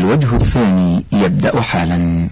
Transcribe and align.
الوجه 0.00 0.36
الثاني 0.36 1.04
يبدأ 1.12 1.60
حالا. 1.60 2.28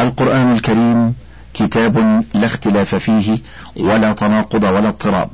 القرآن 0.00 0.52
الكريم 0.52 1.14
كتاب 1.54 2.24
لا 2.34 2.46
اختلاف 2.46 2.94
فيه 2.94 3.38
ولا 3.76 4.12
تناقض 4.12 4.64
ولا 4.64 4.88
اضطراب 4.88 5.30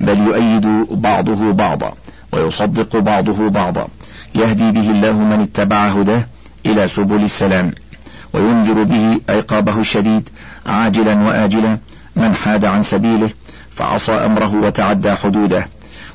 بل 0.00 0.18
يؤيد 0.18 0.66
بعضه 0.90 1.52
بعضا 1.52 1.94
ويصدق 2.32 2.96
بعضه 2.96 3.48
بعضا. 3.48 3.88
يهدي 4.34 4.70
به 4.70 4.90
الله 4.90 5.12
من 5.12 5.40
اتبع 5.40 5.86
هداه 5.86 6.26
إلى 6.66 6.88
سبل 6.88 7.24
السلام 7.24 7.72
وينذر 8.32 8.82
به 8.82 9.20
عقابه 9.28 9.80
الشديد 9.80 10.28
عاجلا 10.66 11.14
وآجلا 11.14 11.78
من 12.16 12.34
حاد 12.34 12.64
عن 12.64 12.82
سبيله 12.82 13.30
فعصى 13.76 14.12
أمره 14.12 14.54
وتعدى 14.54 15.12
حدوده. 15.14 15.68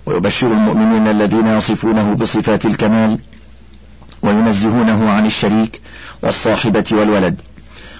ويبشر 0.06 0.48
المؤمنين 0.48 1.08
الذين 1.08 1.48
يصفونه 1.48 2.14
بصفات 2.14 2.66
الكمال 2.66 3.20
وينزهونه 4.22 5.12
عن 5.12 5.26
الشريك 5.26 5.82
والصاحبة 6.24 6.84
والولد 6.92 7.42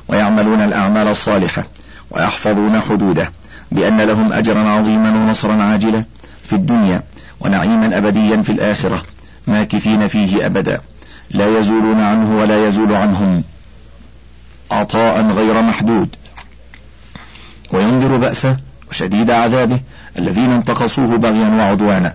ويعملون 0.08 0.62
الأعمال 0.62 1.08
الصالحة 1.08 1.64
ويحفظون 2.12 2.80
حدوده 2.80 3.32
بأن 3.72 4.02
لهم 4.02 4.34
أجرا 4.34 4.70
عظيما 4.70 5.10
ونصرا 5.10 5.64
عاجلا 5.64 6.06
في 6.44 6.54
الدنيا 6.54 7.04
ونعيما 7.40 7.98
أبديا 7.98 8.42
في 8.42 8.52
الآخرة 8.52 9.04
ماكثين 9.48 10.08
فيه 10.08 10.46
أبدا 10.46 10.82
لا 11.30 11.60
يزولون 11.60 12.00
عنه 12.00 12.40
ولا 12.40 12.68
يزول 12.68 12.96
عنهم. 12.96 13.44
عطاء 14.72 15.22
غير 15.22 15.62
محدود. 15.62 16.16
وينذر 17.72 18.18
بأسه 18.18 18.58
وشديد 18.90 19.32
عذابه 19.32 19.80
الذين 20.20 20.52
انتقصوه 20.52 21.18
بغيا 21.18 21.50
وعدوانا. 21.50 22.14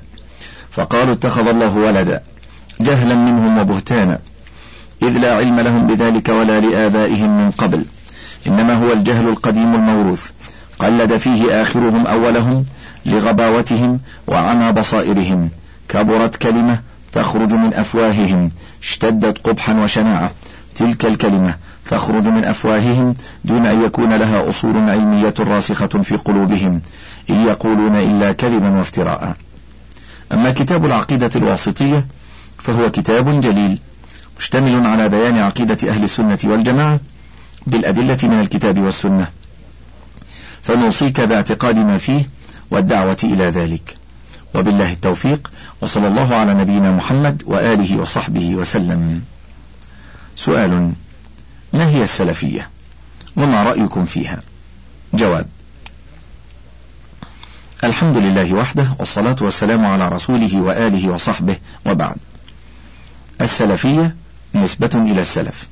فقالوا 0.70 1.12
اتخذ 1.12 1.48
الله 1.48 1.76
ولدا. 1.76 2.22
جهلا 2.80 3.14
منهم 3.14 3.58
وبهتانا. 3.58 4.18
إذ 5.02 5.18
لا 5.18 5.36
علم 5.36 5.60
لهم 5.60 5.86
بذلك 5.86 6.28
ولا 6.28 6.60
لآبائهم 6.60 7.44
من 7.44 7.50
قبل. 7.50 7.84
إنما 8.46 8.74
هو 8.74 8.92
الجهل 8.92 9.28
القديم 9.28 9.74
الموروث. 9.74 10.30
قلد 10.78 11.16
فيه 11.16 11.62
آخرهم 11.62 12.06
أولهم 12.06 12.64
لغباوتهم 13.06 14.00
وعمى 14.26 14.72
بصائرهم. 14.72 15.50
كبرت 15.88 16.36
كلمة 16.36 16.78
تخرج 17.12 17.54
من 17.54 17.74
أفواههم. 17.74 18.50
اشتدت 18.82 19.48
قبحا 19.48 19.74
وشناعة. 19.74 20.30
تلك 20.76 21.06
الكلمة 21.06 21.54
تخرج 21.90 22.28
من 22.28 22.44
أفواههم 22.44 23.14
دون 23.44 23.66
أن 23.66 23.84
يكون 23.84 24.12
لها 24.12 24.48
أصول 24.48 24.76
علمية 24.90 25.34
راسخة 25.38 25.86
في 25.86 26.16
قلوبهم. 26.16 26.80
إن 27.30 27.46
يقولون 27.46 27.96
إلا 27.96 28.32
كذبا 28.32 28.70
وافتراء. 28.78 29.34
أما 30.32 30.50
كتاب 30.50 30.84
العقيدة 30.86 31.30
الواسطية 31.36 32.06
فهو 32.64 32.90
كتاب 32.90 33.40
جليل 33.40 33.78
مشتمل 34.38 34.86
على 34.86 35.08
بيان 35.08 35.38
عقيدة 35.38 35.90
أهل 35.90 36.04
السنة 36.04 36.38
والجماعة 36.44 37.00
بالأدلة 37.66 38.18
من 38.22 38.40
الكتاب 38.40 38.78
والسنة. 38.78 39.28
فنوصيك 40.62 41.20
باعتقاد 41.20 41.78
ما 41.78 41.98
فيه 41.98 42.28
والدعوة 42.70 43.16
إلى 43.24 43.44
ذلك. 43.44 43.96
وبالله 44.54 44.92
التوفيق 44.92 45.50
وصلى 45.80 46.08
الله 46.08 46.34
على 46.34 46.54
نبينا 46.54 46.92
محمد 46.92 47.42
وآله 47.46 47.96
وصحبه 47.96 48.54
وسلم. 48.54 49.22
سؤال 50.36 50.92
ما 51.72 51.88
هي 51.88 52.02
السلفية؟ 52.02 52.68
وما 53.36 53.62
رأيكم 53.62 54.04
فيها؟ 54.04 54.40
جواب 55.14 55.46
الحمد 57.84 58.16
لله 58.16 58.54
وحده 58.54 58.86
والصلاة 58.98 59.36
والسلام 59.40 59.86
على 59.86 60.08
رسوله 60.08 60.60
وآله 60.60 61.08
وصحبه 61.08 61.56
وبعد. 61.86 62.16
السلفية 63.40 64.14
نسبة 64.54 64.90
إلى 64.94 65.20
السلف 65.20 65.68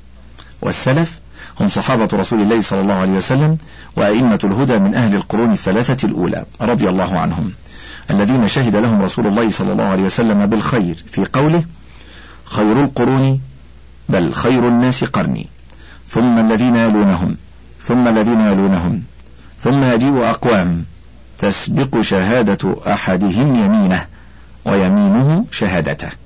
والسلف 0.63 1.21
هم 1.61 1.69
صحابة 1.69 2.09
رسول 2.13 2.41
الله 2.41 2.61
صلى 2.61 2.81
الله 2.81 2.95
عليه 2.95 3.13
وسلم 3.13 3.59
وأئمة 3.97 4.39
الهدى 4.45 4.79
من 4.79 4.95
أهل 4.95 5.15
القرون 5.15 5.53
الثلاثة 5.53 6.07
الأولى 6.09 6.45
رضي 6.61 6.89
الله 6.89 7.19
عنهم 7.19 7.53
الذين 8.11 8.49
شهد 8.49 8.77
لهم 8.77 9.03
رسول 9.03 9.27
الله 9.27 9.51
صلى 9.51 9.73
الله 9.73 9.85
عليه 9.85 10.03
وسلم 10.03 10.47
بالخير 10.47 11.05
في 11.13 11.25
قوله 11.25 11.65
خير 12.45 12.83
القرون 12.85 13.41
بل 14.09 14.33
خير 14.33 14.69
الناس 14.69 15.05
قرني 15.05 15.47
ثم 16.09 16.39
الذين 16.39 16.77
يلونهم 16.77 17.37
ثم 17.81 18.09
الذين 18.09 18.41
يلونهم 18.41 19.03
ثم 19.59 19.83
يجيء 19.83 20.31
أقوام 20.31 20.85
تسبق 21.39 22.01
شهادة 22.01 22.77
أحدهم 22.87 23.57
يمينه 23.65 24.07
ويمينه 24.65 25.45
شهادته 25.51 26.22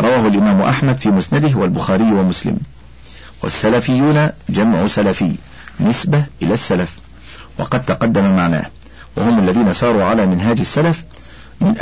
رواه 0.00 0.26
الإمام 0.26 0.62
أحمد 0.62 0.98
في 0.98 1.10
مسنده 1.10 1.58
والبخاري 1.58 2.12
ومسلم. 2.12 2.58
والسلفيون 3.42 4.30
جمع 4.48 4.86
سلفي 4.86 5.34
نسبة 5.80 6.24
إلى 6.42 6.54
السلف 6.54 6.98
وقد 7.58 7.84
تقدم 7.84 8.36
معناه. 8.36 8.66
وهم 9.16 9.38
الذين 9.38 9.72
ساروا 9.72 10.04
على 10.04 10.26
منهاج 10.26 10.60
السلف 10.60 11.04
من 11.60 11.74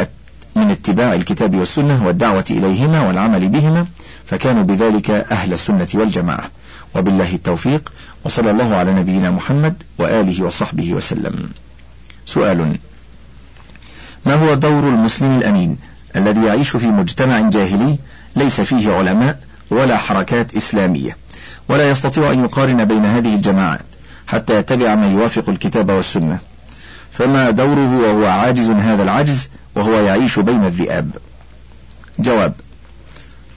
من 0.56 0.71
اتباع 0.71 1.15
الكتاب 1.15 1.55
والسنة 1.55 2.06
والدعوة 2.06 2.45
إليهما 2.51 3.01
والعمل 3.06 3.49
بهما 3.49 3.87
فكانوا 4.27 4.62
بذلك 4.62 5.11
أهل 5.11 5.53
السنة 5.53 5.89
والجماعة. 5.95 6.50
وبالله 6.95 7.35
التوفيق 7.35 7.93
وصلى 8.25 8.50
الله 8.50 8.77
على 8.77 8.95
نبينا 8.95 9.31
محمد 9.31 9.83
وآله 9.99 10.45
وصحبه 10.45 10.95
وسلم. 10.95 11.49
سؤال 12.27 12.77
ما 14.27 14.35
هو 14.35 14.55
دور 14.55 14.89
المسلم 14.89 15.39
الأمين؟ 15.39 15.79
الذي 16.16 16.44
يعيش 16.44 16.76
في 16.76 16.86
مجتمع 16.86 17.41
جاهلي 17.41 17.98
ليس 18.36 18.60
فيه 18.60 18.92
علماء 18.92 19.41
ولا 19.70 19.96
حركات 19.96 20.54
إسلامية. 20.54 21.16
ولا 21.69 21.91
يستطيع 21.91 22.32
أن 22.32 22.44
يقارن 22.44 22.84
بين 22.84 23.04
هذه 23.04 23.34
الجماعات 23.34 23.84
حتى 24.26 24.56
يتبع 24.56 24.94
ما 24.94 25.06
يوافق 25.06 25.48
الكتاب 25.48 25.91
والسنة. 25.91 26.38
فما 27.12 27.50
دوره 27.50 27.98
وهو 27.98 28.26
عاجز 28.26 28.70
هذا 28.70 29.02
العجز 29.02 29.48
وهو 29.74 29.92
يعيش 29.92 30.38
بين 30.38 30.64
الذئاب. 30.64 31.10
جواب 32.19 32.52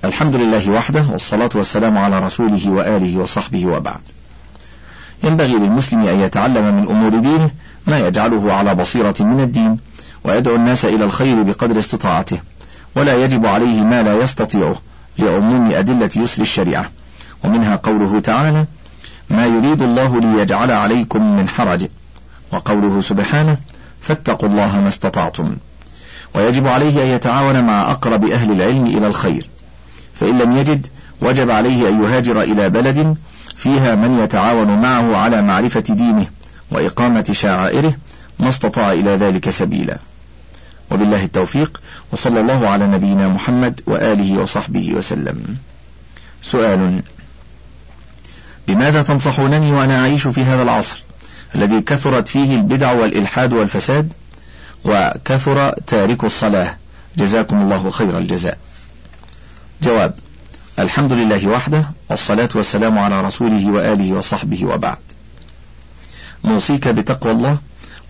الحمد 0.05 0.35
لله 0.35 0.69
وحده 0.69 1.03
والصلاة 1.11 1.49
والسلام 1.55 1.97
على 1.97 2.19
رسوله 2.19 2.69
وآله 2.69 3.17
وصحبه 3.17 3.65
وبعد. 3.65 4.01
ينبغي 5.23 5.53
للمسلم 5.53 6.01
أن 6.01 6.19
يتعلم 6.19 6.75
من 6.75 6.87
أمور 6.89 7.19
دينه 7.19 7.49
ما 7.87 7.99
يجعله 7.99 8.53
على 8.53 8.75
بصيرة 8.75 9.15
من 9.19 9.39
الدين 9.39 9.77
ويدعو 10.23 10.55
الناس 10.55 10.85
إلى 10.85 11.05
الخير 11.05 11.43
بقدر 11.43 11.79
استطاعته 11.79 12.39
ولا 12.95 13.23
يجب 13.23 13.45
عليه 13.45 13.81
ما 13.81 14.03
لا 14.03 14.13
يستطيعه 14.23 14.75
لعموم 15.19 15.71
أدلة 15.71 16.09
يسر 16.15 16.41
الشريعة. 16.41 16.91
ومنها 17.43 17.75
قوله 17.75 18.19
تعالى 18.19 18.65
ما 19.29 19.45
يريد 19.45 19.81
الله 19.81 20.19
ليجعل 20.19 20.71
عليكم 20.71 21.37
من 21.37 21.49
حرج 21.49 21.87
وقوله 22.51 23.01
سبحانه 23.01 23.57
فاتقوا 24.01 24.49
الله 24.49 24.79
ما 24.79 24.87
استطعتم 24.87 25.55
ويجب 26.35 26.67
عليه 26.67 27.03
أن 27.03 27.07
يتعاون 27.07 27.63
مع 27.63 27.91
أقرب 27.91 28.25
أهل 28.25 28.51
العلم 28.51 28.85
إلى 28.85 29.07
الخير. 29.07 29.49
فإن 30.15 30.37
لم 30.37 30.57
يجد 30.57 30.87
وجب 31.21 31.51
عليه 31.51 31.89
أن 31.89 32.03
يهاجر 32.03 32.41
إلى 32.41 32.69
بلد 32.69 33.15
فيها 33.55 33.95
من 33.95 34.19
يتعاون 34.19 34.81
معه 34.81 35.17
على 35.17 35.41
معرفة 35.41 35.79
دينه 35.79 36.27
وإقامة 36.71 37.25
شعائره 37.31 37.93
ما 38.39 38.49
استطاع 38.49 38.91
إلى 38.91 39.15
ذلك 39.15 39.49
سبيلا. 39.49 39.99
وبالله 40.91 41.23
التوفيق 41.23 41.81
وصلى 42.11 42.39
الله 42.39 42.69
على 42.69 42.87
نبينا 42.87 43.27
محمد 43.27 43.81
وآله 43.87 44.37
وصحبه 44.37 44.93
وسلم. 44.93 45.57
سؤال 46.41 47.01
بماذا 48.67 49.01
تنصحونني 49.01 49.71
وأنا 49.71 49.99
أعيش 49.99 50.27
في 50.27 50.43
هذا 50.43 50.63
العصر 50.63 51.03
الذي 51.55 51.81
كثرت 51.81 52.27
فيه 52.27 52.55
البدع 52.55 52.91
والإلحاد 52.91 53.53
والفساد 53.53 54.13
وكثر 54.85 55.73
تارك 55.87 56.23
الصلاة؟ 56.23 56.77
جزاكم 57.17 57.61
الله 57.61 57.89
خير 57.89 58.17
الجزاء. 58.17 58.57
جواب 59.81 60.13
الحمد 60.79 61.13
لله 61.13 61.47
وحده 61.47 61.83
والصلاة 62.09 62.49
والسلام 62.55 62.99
على 62.99 63.21
رسوله 63.21 63.71
وآله 63.71 64.13
وصحبه 64.13 64.65
وبعد. 64.65 64.97
نوصيك 66.45 66.87
بتقوى 66.87 67.31
الله 67.31 67.57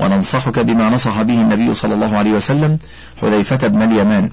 وننصحك 0.02 0.60
بما 0.60 0.90
نصح 0.90 1.22
به 1.22 1.42
النبي 1.42 1.74
صلى 1.74 1.94
الله 1.94 2.18
عليه 2.18 2.32
وسلم 2.32 2.80
حذيفة 3.22 3.68
بن 3.68 3.82
اليمان. 3.82 4.30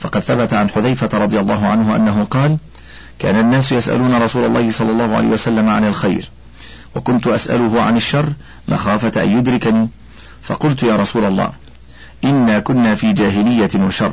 فقد 0.00 0.20
ثبت 0.20 0.54
عن 0.54 0.70
حذيفة 0.70 1.18
رضي 1.18 1.40
الله 1.40 1.66
عنه 1.66 1.96
أنه 1.96 2.24
قال 2.24 2.58
كان 3.18 3.40
الناس 3.40 3.72
يسألون 3.72 4.22
رسول 4.22 4.44
الله 4.44 4.70
صلى 4.70 4.90
الله 4.90 5.16
عليه 5.16 5.28
وسلم 5.28 5.68
عن 5.68 5.84
الخير 5.84 6.30
وكنت 6.94 7.26
أسأله 7.26 7.82
عن 7.82 7.96
الشر 7.96 8.32
مخافة 8.68 9.22
أن 9.22 9.38
يدركني. 9.38 9.88
فقلت 10.42 10.82
يا 10.82 10.96
رسول 10.96 11.24
الله 11.24 11.52
إنا 12.24 12.58
كنا 12.58 12.94
في 12.94 13.12
جاهلية 13.12 13.70
وشر 13.76 14.12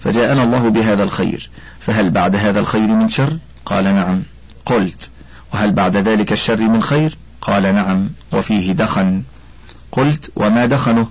فجاءنا 0.00 0.42
الله 0.42 0.68
بهذا 0.68 1.02
الخير 1.02 1.50
فهل 1.80 2.10
بعد 2.10 2.36
هذا 2.36 2.60
الخير 2.60 2.86
من 2.86 3.08
شر 3.08 3.36
قال 3.64 3.84
نعم. 3.84 4.22
قلت 4.66 5.10
وهل 5.54 5.72
بعد 5.72 5.96
ذلك 5.96 6.32
الشر 6.32 6.60
من 6.60 6.82
خير 6.82 7.16
قال 7.40 7.74
نعم 7.74 8.08
وفيه 8.32 8.72
دخن. 8.72 9.22
قلت 9.92 10.30
وما 10.36 10.66
دخنه 10.66 11.06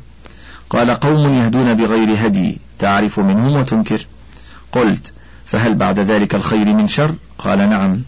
قال 0.70 0.92
قوم 0.92 1.34
يهدون 1.34 1.74
بغير 1.74 2.28
هدي 2.28 2.60
تعرف 2.80 3.20
منهم 3.20 3.56
وتنكر. 3.56 4.06
قلت 4.72 5.14
فهل 5.46 5.76
بعد 5.76 6.00
ذلك 6.00 6.36
الخير 6.36 6.66
من 6.66 6.88
شر؟ 6.88 7.16
قال 7.38 7.70
نعم. 7.70 8.02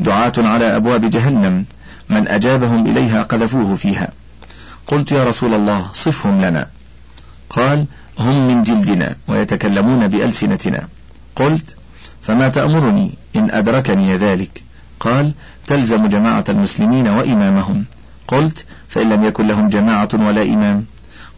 دعاة 0.00 0.32
على 0.38 0.76
أبواب 0.76 1.10
جهنم 1.10 1.64
من 2.08 2.28
أجابهم 2.28 2.86
إليها 2.86 3.22
قذفوه 3.22 3.76
فيها. 3.76 4.08
قلت 4.86 5.12
يا 5.12 5.24
رسول 5.24 5.54
الله 5.54 5.90
صفهم 5.94 6.40
لنا. 6.40 6.68
قال 7.50 7.86
هم 8.18 8.46
من 8.46 8.62
جلدنا 8.62 9.16
ويتكلمون 9.28 10.08
بألسنتنا. 10.08 10.88
قلت 11.36 11.76
فما 12.22 12.48
تأمرني 12.48 13.14
إن 13.36 13.50
أدركني 13.50 14.16
ذلك. 14.16 14.62
قال 15.00 15.32
تلزم 15.66 16.06
جماعة 16.06 16.44
المسلمين 16.48 17.08
وإمامهم. 17.08 17.84
قلت 18.28 18.66
فإن 18.88 19.10
لم 19.10 19.24
يكن 19.24 19.46
لهم 19.46 19.68
جماعة 19.68 20.08
ولا 20.14 20.42
إمام. 20.42 20.84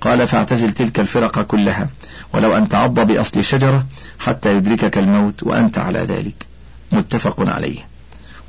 قال 0.01 0.29
فاعتزل 0.29 0.73
تلك 0.73 1.01
الفرق 1.01 1.43
كلها 1.43 1.89
ولو 2.35 2.57
أن 2.57 2.69
تعض 2.69 3.01
بأصل 3.01 3.39
الشجرة 3.39 3.87
حتى 4.19 4.57
يدركك 4.57 4.99
الموت 4.99 5.43
وأنت 5.43 5.79
على 5.79 5.99
ذلك. 5.99 6.47
متفق 6.93 7.49
عليه. 7.49 7.79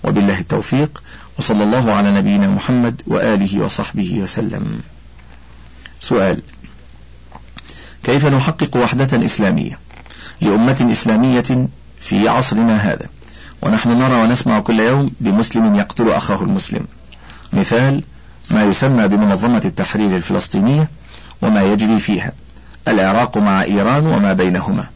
وبالله 0.04 0.40
التوفيق 0.40 1.04
وصلى 1.40 1.64
الله 1.64 1.92
على 1.92 2.12
نبينا 2.12 2.48
محمد 2.48 3.02
وآله 3.08 3.64
وصحبه 3.64 4.20
وسلم. 4.20 4.82
سؤال 6.00 6.42
كيف 8.04 8.26
نحقق 8.26 8.78
وحدة 8.78 9.26
إسلامية؟ 9.26 9.80
لأمة 10.42 10.88
إسلامية 10.92 11.68
في 12.02 12.30
عصرنا 12.30 12.76
هذا. 12.76 13.10
ونحن 13.62 13.90
نرى 13.90 14.16
ونسمع 14.16 14.60
كل 14.60 14.80
يوم 14.80 15.12
بمسلم 15.20 15.76
يقتل 15.76 16.10
أخاه 16.12 16.44
المسلم. 16.44 16.86
مثال 17.54 18.04
ما 18.52 18.64
يسمى 18.64 19.08
بمنظمة 19.08 19.62
التحرير 19.66 20.16
الفلسطينية 20.16 20.90
وما 21.42 21.64
يجري 21.64 22.00
فيها 22.00 22.32
العراق 22.88 23.38
مع 23.38 23.64
إيران 23.64 24.06
وما 24.06 24.34
بينهما 24.34 24.88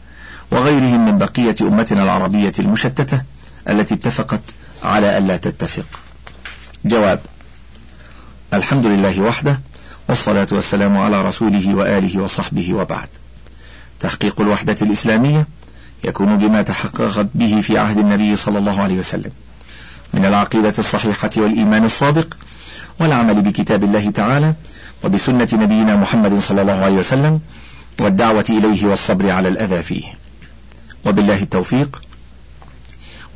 وغيرهم 0.50 1.06
من 1.06 1.18
بقية 1.18 1.54
أمتنا 1.60 2.02
العربية 2.02 2.52
المشتتة 2.58 3.22
التي 3.68 3.94
اتفقت 3.94 4.40
على 4.82 5.18
ألا 5.18 5.36
تتفق. 5.36 5.86
جواب 6.84 7.20
الحمد 8.54 8.86
لله 8.86 9.20
وحده 9.20 9.60
والصلاة 10.08 10.46
والسلام 10.52 10.98
على 10.98 11.22
رسوله 11.22 11.74
وآله 11.74 12.22
وصحبه 12.22 12.74
وبعد. 12.74 13.08
تحقيق 14.00 14.40
الوحدة 14.40 14.76
الإسلامية 14.82 15.46
يكون 16.04 16.38
بما 16.38 16.62
تحققت 16.62 17.26
به 17.34 17.60
في 17.60 17.78
عهد 17.78 17.98
النبي 17.98 18.36
صلى 18.36 18.58
الله 18.58 18.82
عليه 18.82 18.98
وسلم. 18.98 19.30
من 20.14 20.24
العقيدة 20.24 20.74
الصحيحة 20.78 21.30
والإيمان 21.36 21.84
الصادق 21.84 22.36
والعمل 23.00 23.42
بكتاب 23.42 23.84
الله 23.84 24.10
تعالى 24.10 24.54
وبسنة 25.04 25.48
نبينا 25.52 25.96
محمد 25.96 26.38
صلى 26.38 26.62
الله 26.62 26.84
عليه 26.84 26.94
وسلم 26.94 27.40
والدعوة 28.00 28.44
إليه 28.50 28.86
والصبر 28.86 29.30
على 29.30 29.48
الأذى 29.48 29.82
فيه. 29.82 30.04
وبالله 31.04 31.42
التوفيق. 31.42 32.02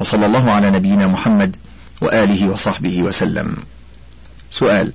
وصلى 0.00 0.26
الله 0.26 0.50
على 0.50 0.70
نبينا 0.70 1.06
محمد 1.06 1.56
وآله 2.00 2.48
وصحبه 2.48 3.02
وسلم. 3.02 3.56
سؤال. 4.50 4.92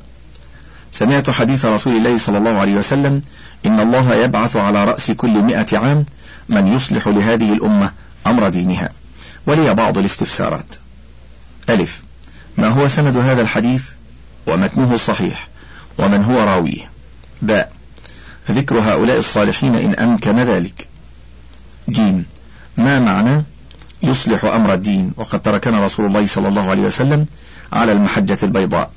سمعت 0.92 1.30
حديث 1.30 1.66
رسول 1.66 1.96
الله 1.96 2.18
صلى 2.18 2.38
الله 2.38 2.60
عليه 2.60 2.74
وسلم 2.74 3.22
إن 3.66 3.80
الله 3.80 4.16
يبعث 4.16 4.56
على 4.56 4.86
رأس 4.86 5.12
كل 5.12 5.44
مئة 5.44 5.78
عام 5.78 6.06
من 6.50 6.68
يصلح 6.68 7.08
لهذه 7.08 7.54
الأمة 7.54 7.92
أمر 8.28 8.50
دينها 8.50 8.90
ولي 9.48 9.74
بعض 9.74 9.98
الاستفسارات. 9.98 10.76
ألف. 11.70 12.02
ما 12.58 12.68
هو 12.68 12.88
سند 12.88 13.18
هذا 13.18 13.42
الحديث؟ 13.42 13.84
ومتنه 14.48 14.94
الصحيح 14.94 15.48
ومن 15.98 16.24
هو 16.24 16.40
راويه؟ 16.40 16.90
باء 17.42 17.72
ذكر 18.52 18.80
هؤلاء 18.80 19.20
الصالحين 19.20 19.76
إن 19.76 19.94
أمكن 19.94 20.40
ذلك. 20.40 20.88
جيم 21.90 22.26
ما 22.78 23.00
معنى 23.00 23.44
يصلح 24.04 24.46
أمر 24.46 24.74
الدين 24.74 25.12
وقد 25.18 25.42
تركنا 25.42 25.86
رسول 25.86 26.06
الله 26.06 26.28
صلى 26.28 26.48
الله 26.48 26.70
عليه 26.70 26.82
وسلم 26.82 27.26
على 27.74 27.92
المحجة 27.92 28.38
البيضاء؟ 28.44 28.92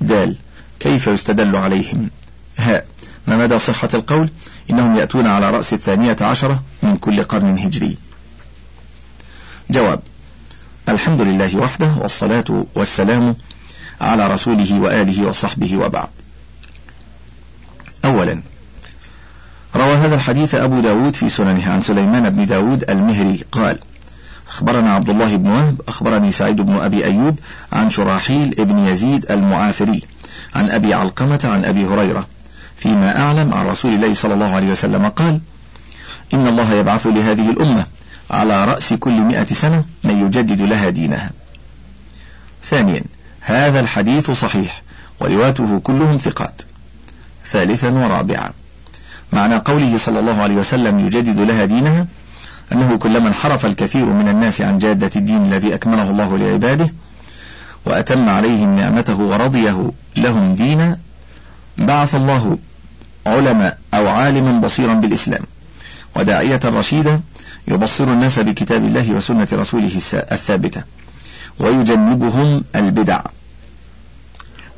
دال 0.00 0.36
كيف 0.80 1.06
يستدل 1.06 1.56
عليهم؟ 1.56 2.10
هاء 2.56 2.86
ما 3.26 3.36
مدى 3.36 3.58
صحة 3.58 3.88
القول؟ 3.94 4.30
إنهم 4.70 4.96
يأتون 4.96 5.26
على 5.26 5.50
رأس 5.50 5.72
الثانية 5.72 6.16
عشرة 6.20 6.62
من 6.82 6.96
كل 6.96 7.22
قرن 7.22 7.58
هجري. 7.58 7.96
جواب 9.70 10.00
الحمد 10.88 11.20
لله 11.20 11.56
وحده 11.56 11.94
والصلاة 12.00 12.64
والسلام 12.74 13.36
على 14.00 14.26
رسوله 14.26 14.80
وآله 14.80 15.26
وصحبه 15.28 15.76
وبعد 15.76 16.08
أولا 18.04 18.40
روى 19.76 19.94
هذا 19.94 20.14
الحديث 20.14 20.54
أبو 20.54 20.80
داود 20.80 21.16
في 21.16 21.28
سننه 21.28 21.72
عن 21.72 21.82
سليمان 21.82 22.30
بن 22.30 22.46
داود 22.46 22.90
المهري 22.90 23.44
قال 23.52 23.78
أخبرنا 24.48 24.92
عبد 24.94 25.10
الله 25.10 25.36
بن 25.36 25.48
وهب 25.48 25.80
أخبرني 25.88 26.32
سعيد 26.32 26.60
بن 26.60 26.76
أبي 26.76 27.04
أيوب 27.04 27.38
عن 27.72 27.90
شراحيل 27.90 28.50
بن 28.58 28.78
يزيد 28.78 29.30
المعافري 29.30 30.02
عن 30.54 30.70
أبي 30.70 30.94
علقمة 30.94 31.40
عن 31.44 31.64
أبي 31.64 31.86
هريرة 31.86 32.26
فيما 32.76 33.18
أعلم 33.18 33.54
عن 33.54 33.66
رسول 33.66 33.94
الله 33.94 34.14
صلى 34.14 34.34
الله 34.34 34.54
عليه 34.54 34.70
وسلم 34.70 35.08
قال 35.08 35.40
إن 36.34 36.46
الله 36.46 36.74
يبعث 36.74 37.06
لهذه 37.06 37.50
الأمة 37.50 37.86
على 38.30 38.64
رأس 38.64 38.92
كل 38.92 39.12
مئة 39.12 39.46
سنة 39.46 39.84
من 40.04 40.26
يجدد 40.26 40.60
لها 40.60 40.90
دينها. 40.90 41.30
ثانيا 42.62 43.02
هذا 43.40 43.80
الحديث 43.80 44.30
صحيح 44.30 44.82
ورواته 45.20 45.80
كلهم 45.80 46.16
ثقات. 46.16 46.62
ثالثا 47.46 47.90
ورابعا. 47.90 48.50
معنى 49.32 49.56
قوله 49.56 49.96
صلى 49.96 50.20
الله 50.20 50.42
عليه 50.42 50.54
وسلم 50.54 51.06
يجدد 51.06 51.38
لها 51.38 51.64
دينها 51.64 52.06
أنه 52.72 52.96
كلما 52.96 53.28
انحرف 53.28 53.66
الكثير 53.66 54.04
من 54.04 54.28
الناس 54.28 54.60
عن 54.60 54.78
جادة 54.78 55.10
الدين 55.16 55.44
الذي 55.44 55.74
أكمله 55.74 56.10
الله 56.10 56.38
لعباده 56.38 56.88
وأتم 57.86 58.28
عليهم 58.28 58.76
نعمته 58.76 59.16
ورضيه 59.16 59.90
لهم 60.16 60.54
دينا 60.54 60.98
بعث 61.78 62.14
الله 62.14 62.58
علماء 63.26 63.78
أو 63.94 64.08
عالما 64.08 64.60
بصيرا 64.60 64.94
بالإسلام. 64.94 65.42
وداعية 66.16 66.60
رشيدا 66.64 67.20
يبصر 67.68 68.04
الناس 68.04 68.38
بكتاب 68.38 68.84
الله 68.84 69.12
وسنة 69.12 69.48
رسوله 69.52 69.90
الثابتة. 70.32 70.82
ويجنبهم 71.60 72.64
البدع 72.76 73.20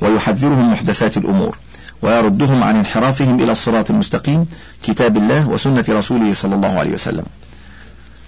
ويحذرهم 0.00 0.72
محدثات 0.72 1.16
الأمور 1.16 1.58
ويردهم 2.02 2.62
عن 2.62 2.76
انحرافهم 2.76 3.40
إلى 3.40 3.52
الصراط 3.52 3.90
المستقيم 3.90 4.46
كتاب 4.82 5.16
الله 5.16 5.48
وسنة 5.48 5.84
رسوله 5.88 6.32
صلى 6.32 6.54
الله 6.54 6.78
عليه 6.78 6.92
وسلم. 6.92 7.24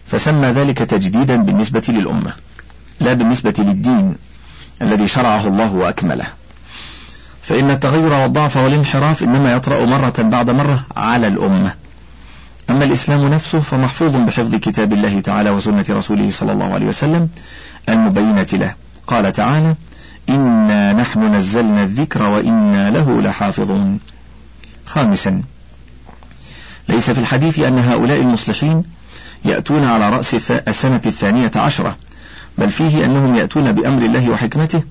فسمى 0.07 0.49
ذلك 0.49 0.79
تجديدا 0.79 1.37
بالنسبة 1.37 1.83
للأمة 1.89 2.33
لا 3.01 3.13
بالنسبة 3.13 3.55
للدين 3.59 4.17
الذي 4.83 5.09
شرعه 5.09 5.49
الله 5.49 5.75
وأكمله. 5.75 6.27
فإن 7.43 7.71
التغير 7.71 8.13
والضعف 8.13 8.57
والانحراف 8.57 9.23
إنما 9.23 9.53
يطرأ 9.53 9.85
مرة 9.85 10.15
بعد 10.19 10.51
مرة 10.51 10.85
على 10.97 11.29
الأمة. 11.29 11.75
أما 12.71 12.85
الإسلام 12.85 13.29
نفسه 13.29 13.61
فمحفوظ 13.61 14.17
بحفظ 14.17 14.55
كتاب 14.55 14.93
الله 14.93 15.21
تعالى 15.21 15.51
وسنة 15.51 15.85
رسوله 15.91 16.31
صلى 16.31 16.53
الله 16.53 16.75
عليه 16.75 16.87
وسلم 16.87 17.29
المبينة 17.89 18.47
له. 18.53 18.75
قال 19.07 19.33
تعالى 19.33 19.75
إنا 20.29 20.93
نحن 20.93 21.35
نزلنا 21.35 21.83
الذكر 21.83 22.23
وإنا 22.23 22.91
له 22.91 23.21
لحافظون. 23.21 24.01
خامسا 24.87 25.43
ليس 26.89 27.11
في 27.11 27.19
الحديث 27.19 27.59
أن 27.59 27.79
هؤلاء 27.79 28.21
المصلحين 28.21 28.85
يأتون 29.45 29.85
على 29.85 30.11
رأس 30.11 30.35
السنة 30.51 31.01
الثانية 31.07 31.51
عشرة 31.57 31.97
بل 32.59 32.71
فيه 32.71 33.05
أنهم 33.05 33.35
يأتون 33.35 33.73
بأمر 33.73 34.03
الله 34.03 34.31
وحكمته 34.31 34.83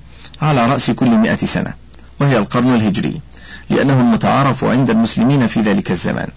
على 0.42 0.66
رأس 0.68 0.92
كل 0.92 1.10
مئة 1.10 1.46
سنة 1.46 1.74
وهي 2.20 2.38
القرن 2.38 2.76
الهجري 2.76 3.22
لأنه 3.70 3.94
المتعارف 3.94 4.64
عند 4.64 4.90
المسلمين 4.90 5.48
في 5.48 5.62
ذلك 5.62 5.92
الزمان. 5.92 6.28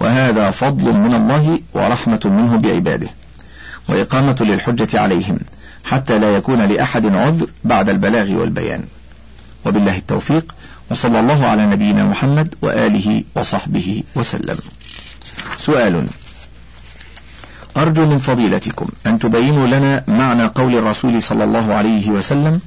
وهذا 0.00 0.50
فضل 0.50 0.92
من 0.92 1.14
الله 1.14 1.58
ورحمة 1.74 2.20
منه 2.24 2.56
بعباده 2.56 3.08
وإقامة 3.88 4.36
للحجة 4.40 5.00
عليهم. 5.00 5.38
حتى 5.84 6.18
لا 6.18 6.36
يكون 6.36 6.62
لأحد 6.62 7.06
عذر 7.06 7.46
بعد 7.64 7.88
البلاغ 7.88 8.30
والبيان. 8.30 8.84
وبالله 9.66 9.96
التوفيق 9.96 10.54
وصلى 10.90 11.20
الله 11.20 11.46
على 11.46 11.66
نبينا 11.66 12.04
محمد 12.04 12.54
وآله 12.62 13.24
وصحبه 13.34 14.02
وسلم. 14.14 14.58
سؤال 15.58 16.06
أرجو 17.76 18.06
من 18.06 18.18
فضيلتكم 18.18 18.88
أن 19.06 19.18
تبينوا 19.18 19.66
لنا 19.66 20.04
معنى 20.08 20.46
قول 20.46 20.74
الرسول 20.74 21.22
صلى 21.22 21.44
الله 21.44 21.74
عليه 21.74 22.10
وسلم 22.10 22.60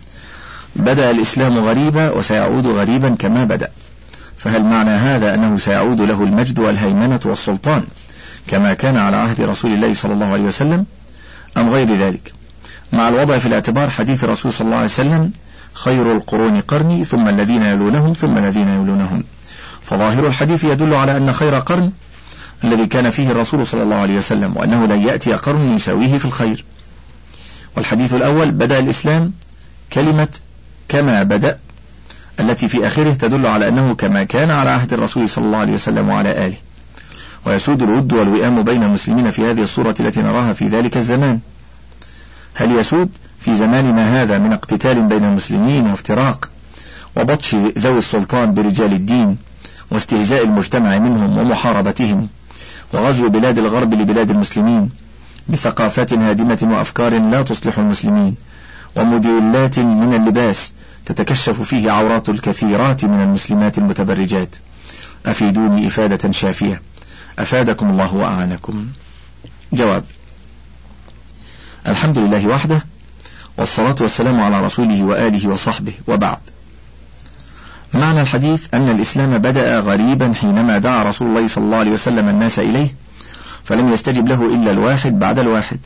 بدأ 0.76 1.12
الإسلام 1.12 1.60
غريبا 1.60 2.12
وسيعود 2.12 2.68
غريبا 2.68 3.10
كما 3.10 3.44
بدأ 3.44 3.70
فهل 4.38 4.64
معنى 4.64 4.90
هذا 4.90 5.34
أنه 5.34 5.58
سيعود 5.58 6.02
له 6.02 6.24
المجد 6.24 6.60
والهيمنة 6.60 7.20
والسلطان 7.26 7.84
كما 8.48 8.74
كان 8.74 8.98
على 8.98 9.16
عهد 9.16 9.42
رسول 9.42 9.74
الله 9.74 9.94
صلى 9.94 10.14
الله 10.14 10.26
عليه 10.26 10.44
وسلم؟ 10.44 10.86
أم 11.58 11.70
غير 11.70 11.96
ذلك؟ 11.96 12.34
مع 12.94 13.10
الوضع 13.10 13.38
في 13.38 13.46
الاعتبار 13.46 13.90
حديث 13.90 14.24
الرسول 14.24 14.54
صلى 14.54 14.66
الله 14.66 14.78
عليه 14.78 14.86
وسلم 14.86 15.32
خير 15.74 16.12
القرون 16.12 16.62
قرني 16.62 17.06
ثم 17.06 17.28
الذين 17.28 17.64
يلونهم 17.64 18.14
ثم 18.14 18.38
الذين 18.38 18.68
يلونهم. 18.68 19.24
فظاهر 19.84 20.28
الحديث 20.28 20.64
يدل 20.64 20.94
على 20.94 21.18
أن 21.18 21.34
خير 21.34 21.56
قرن 21.60 21.92
الذي 22.64 22.86
كان 22.86 23.10
فيه 23.10 23.32
الرسول 23.32 23.68
صلى 23.68 23.84
الله 23.84 23.96
عليه 23.96 24.18
وسلم 24.18 24.58
وأنه 24.58 24.86
لن 24.86 25.08
يأتي 25.08 25.34
قرن 25.34 25.76
يساويه 25.76 26.18
في 26.18 26.26
الخير. 26.26 26.66
والحديث 27.78 28.14
الأول 28.14 28.52
بدأ 28.52 28.80
الإسلام 28.80 29.34
كلمة 29.94 30.28
كما 30.90 31.24
بدأ 31.24 31.58
التي 32.40 32.68
في 32.68 32.88
آخره 32.88 33.14
تدل 33.14 33.46
على 33.46 33.68
أنه 33.68 33.96
كما 33.96 34.24
كان 34.24 34.52
على 34.52 34.70
عهد 34.70 34.94
الرسول 34.94 35.30
صلى 35.30 35.46
الله 35.46 35.58
عليه 35.58 35.74
وسلم 35.74 36.10
وعلى 36.10 36.46
آله. 36.46 36.58
ويسود 37.46 37.82
الود 37.82 38.14
والوئام 38.14 38.64
بين 38.64 38.84
المسلمين 38.84 39.32
في 39.32 39.46
هذه 39.52 39.62
الصورة 39.62 39.96
التي 40.00 40.22
نراها 40.22 40.54
في 40.54 40.68
ذلك 40.68 40.98
الزمان. 40.98 41.40
هل 42.56 42.72
يسود 42.72 43.10
في 43.40 43.56
زماننا 43.56 44.22
هذا 44.22 44.38
من 44.38 44.54
اقتتال 44.54 45.02
بين 45.02 45.24
المسلمين 45.24 45.88
وافتراق 45.88 46.50
وبطش 47.18 47.56
ذوي 47.56 47.98
السلطان 47.98 48.54
برجال 48.54 48.94
الدين 48.94 49.38
واستهزاء 49.92 50.44
المجتمع 50.44 50.98
منهم 50.98 51.38
ومحاربتهم 51.38 52.28
وغزو 52.94 53.30
بلاد 53.30 53.58
الغرب 53.58 53.94
لبلاد 53.94 54.30
المسلمين 54.30 54.90
بثقافات 55.50 56.14
هادمة 56.14 56.60
وأفكار 56.72 57.20
لا 57.30 57.42
تصلح 57.42 57.78
المسلمين 57.78 58.36
وموديلات 58.96 59.80
من 59.80 60.14
اللباس 60.14 60.74
تتكشف 61.06 61.62
فيه 61.62 61.92
عورات 61.92 62.30
الكثيرات 62.30 63.06
من 63.06 63.22
المسلمات 63.22 63.78
المتبرجات. 63.78 64.56
أفيدوني 65.26 65.88
إفادة 65.88 66.32
شافية. 66.32 66.82
أفادكم 67.40 67.90
الله 67.90 68.16
وأعانكم. 68.16 68.88
جواب. 69.74 70.04
الحمد 71.88 72.18
لله 72.18 72.48
وحده 72.48 72.86
والصلاة 73.58 73.96
والسلام 74.02 74.42
على 74.42 74.62
رسوله 74.62 75.04
وآله 75.04 75.50
وصحبه 75.50 75.94
وبعد. 76.08 76.38
معنى 77.94 78.22
الحديث 78.22 78.74
أن 78.74 78.90
الإسلام 78.90 79.38
بدأ 79.38 79.80
غريبا 79.80 80.34
حينما 80.34 80.78
دعا 80.78 81.04
رسول 81.04 81.28
الله 81.28 81.48
صلى 81.48 81.64
الله 81.64 81.78
عليه 81.78 81.92
وسلم 81.92 82.30
الناس 82.30 82.60
إليه 82.60 82.96
فلم 83.64 83.94
يستجب 83.94 84.28
له 84.28 84.46
إلا 84.46 84.72
الواحد 84.72 85.20
بعد 85.20 85.40
الواحد 85.40 85.80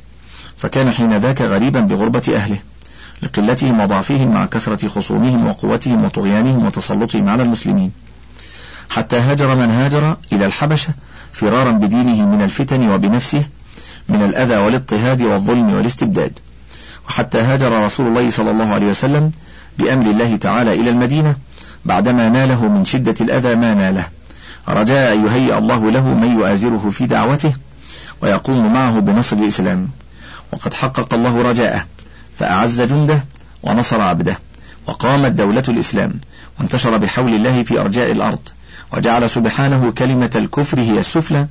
فكان 0.58 0.92
حين 0.92 1.18
ذاك 1.18 1.42
غريبا 1.42 1.80
بغربة 1.80 2.24
أهله 2.36 2.60
لقلتهم 3.22 3.80
وضعفهم 3.80 4.34
مع 4.34 4.46
كثرة 4.46 4.88
خصومهم 4.88 5.48
وقوتهم 5.48 6.06
وطغيانهم 6.06 6.66
وتسلطهم 6.66 7.30
على 7.30 7.44
المسلمين. 7.44 7.92
حتى 8.90 9.16
هاجر 9.16 9.56
من 9.56 9.72
هاجر 9.72 10.18
إلى 10.34 10.46
الحبشة 10.46 10.94
فرارا 11.34 11.72
بدينه 11.72 12.28
من 12.28 12.42
الفتن 12.42 12.90
وبنفسه 12.90 13.44
من 14.10 14.24
الأذى 14.24 14.58
والاضطهاد 14.58 15.22
والظلم 15.22 15.74
والاستبداد. 15.74 16.40
وحتى 17.10 17.38
هاجر 17.38 17.86
رسول 17.86 18.08
الله 18.08 18.30
صلى 18.30 18.52
الله 18.52 18.74
عليه 18.74 18.88
وسلم 18.88 19.32
بأمر 19.78 20.12
الله 20.12 20.36
تعالى 20.36 20.74
إلى 20.74 20.90
المدينة 20.90 21.36
بعدما 21.86 22.30
ناله 22.30 22.68
من 22.68 22.86
شدة 22.86 23.16
الأذى 23.22 23.56
ما 23.56 23.74
ناله. 23.74 24.08
رجاء 24.68 25.20
يهيئ 25.26 25.58
الله 25.58 25.92
له 25.92 26.08
من 26.08 26.40
يؤازره 26.40 26.90
في 26.90 27.06
دعوته 27.06 27.54
ويقوم 28.22 28.74
معه 28.74 29.00
بنصر 29.00 29.38
الإسلام. 29.38 29.90
وقد 30.54 30.74
حقق 30.74 31.14
الله 31.14 31.42
رجاءه 31.42 31.86
فأعز 32.38 32.82
جنده 32.82 33.26
ونصر 33.64 34.02
عبده. 34.02 34.40
وقامت 34.88 35.32
دولة 35.32 35.64
الإسلام 35.68 36.14
وانتشر 36.60 36.98
بحول 36.98 37.34
الله 37.34 37.64
في 37.64 37.80
أرجاء 37.80 38.12
الأرض. 38.12 38.40
وجعل 38.94 39.30
سبحانه 39.30 39.92
كلمة 39.92 40.32
الكفر 40.36 40.80
هي 40.80 41.00
السفلى 41.00 41.48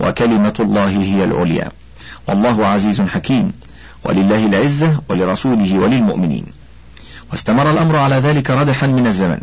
وكلمة 0.00 0.54
الله 0.60 0.88
هي 0.88 1.24
العليا. 1.24 1.70
والله 2.28 2.66
عزيز 2.66 3.00
حكيم. 3.00 3.52
ولله 4.04 4.46
العزة 4.46 5.00
ولرسوله 5.08 5.78
وللمؤمنين. 5.78 6.46
واستمر 7.30 7.70
الأمر 7.70 7.96
على 7.96 8.16
ذلك 8.16 8.50
ردحا 8.50 8.86
من 8.86 9.06
الزمن. 9.06 9.40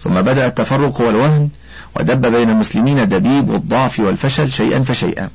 ثم 0.00 0.20
بدأ 0.20 0.46
التفرق 0.46 1.00
والوهن 1.00 1.48
ودب 1.96 2.26
بين 2.26 2.50
المسلمين 2.50 3.08
دبيب 3.08 3.54
الضعف 3.54 4.00
والفشل 4.00 4.52
شيئا 4.52 4.82
فشيئا. 4.82 5.28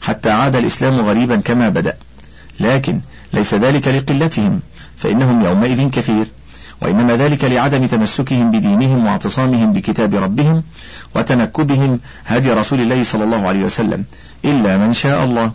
حتى 0.00 0.30
عاد 0.30 0.56
الإسلام 0.56 1.00
غريبا 1.00 1.36
كما 1.36 1.68
بدأ. 1.68 1.96
لكن 2.60 3.00
ليس 3.32 3.54
ذلك 3.54 3.88
لقلتهم 3.88 4.60
فإنهم 4.96 5.42
يومئذ 5.42 5.90
كثير. 5.90 6.26
وإنما 6.82 7.16
ذلك 7.16 7.44
لعدم 7.44 7.86
تمسكهم 7.86 8.50
بدينهم 8.50 9.06
واعتصامهم 9.06 9.72
بكتاب 9.72 10.14
ربهم 10.14 10.62
وتنكبهم 11.14 12.00
هدي 12.26 12.52
رسول 12.52 12.80
الله 12.80 13.02
صلى 13.02 13.24
الله 13.24 13.48
عليه 13.48 13.64
وسلم. 13.64 14.04
إلا 14.44 14.76
من 14.76 14.92
شاء 14.92 15.24
الله. 15.24 15.52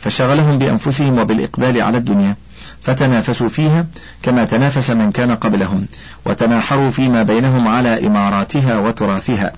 فشغلهم 0.00 0.58
بأنفسهم 0.58 1.18
وبالإقبال 1.18 1.82
على 1.82 1.98
الدنيا 1.98 2.36
فتنافسوا 2.82 3.48
فيها 3.48 3.86
كما 4.22 4.44
تنافس 4.44 4.90
من 4.90 5.12
كان 5.12 5.34
قبلهم 5.34 5.86
وتناحروا 6.26 6.90
فيما 6.90 7.22
بينهم 7.22 7.68
على 7.68 8.06
إماراتها 8.06 8.78
وتراثها. 8.78 9.52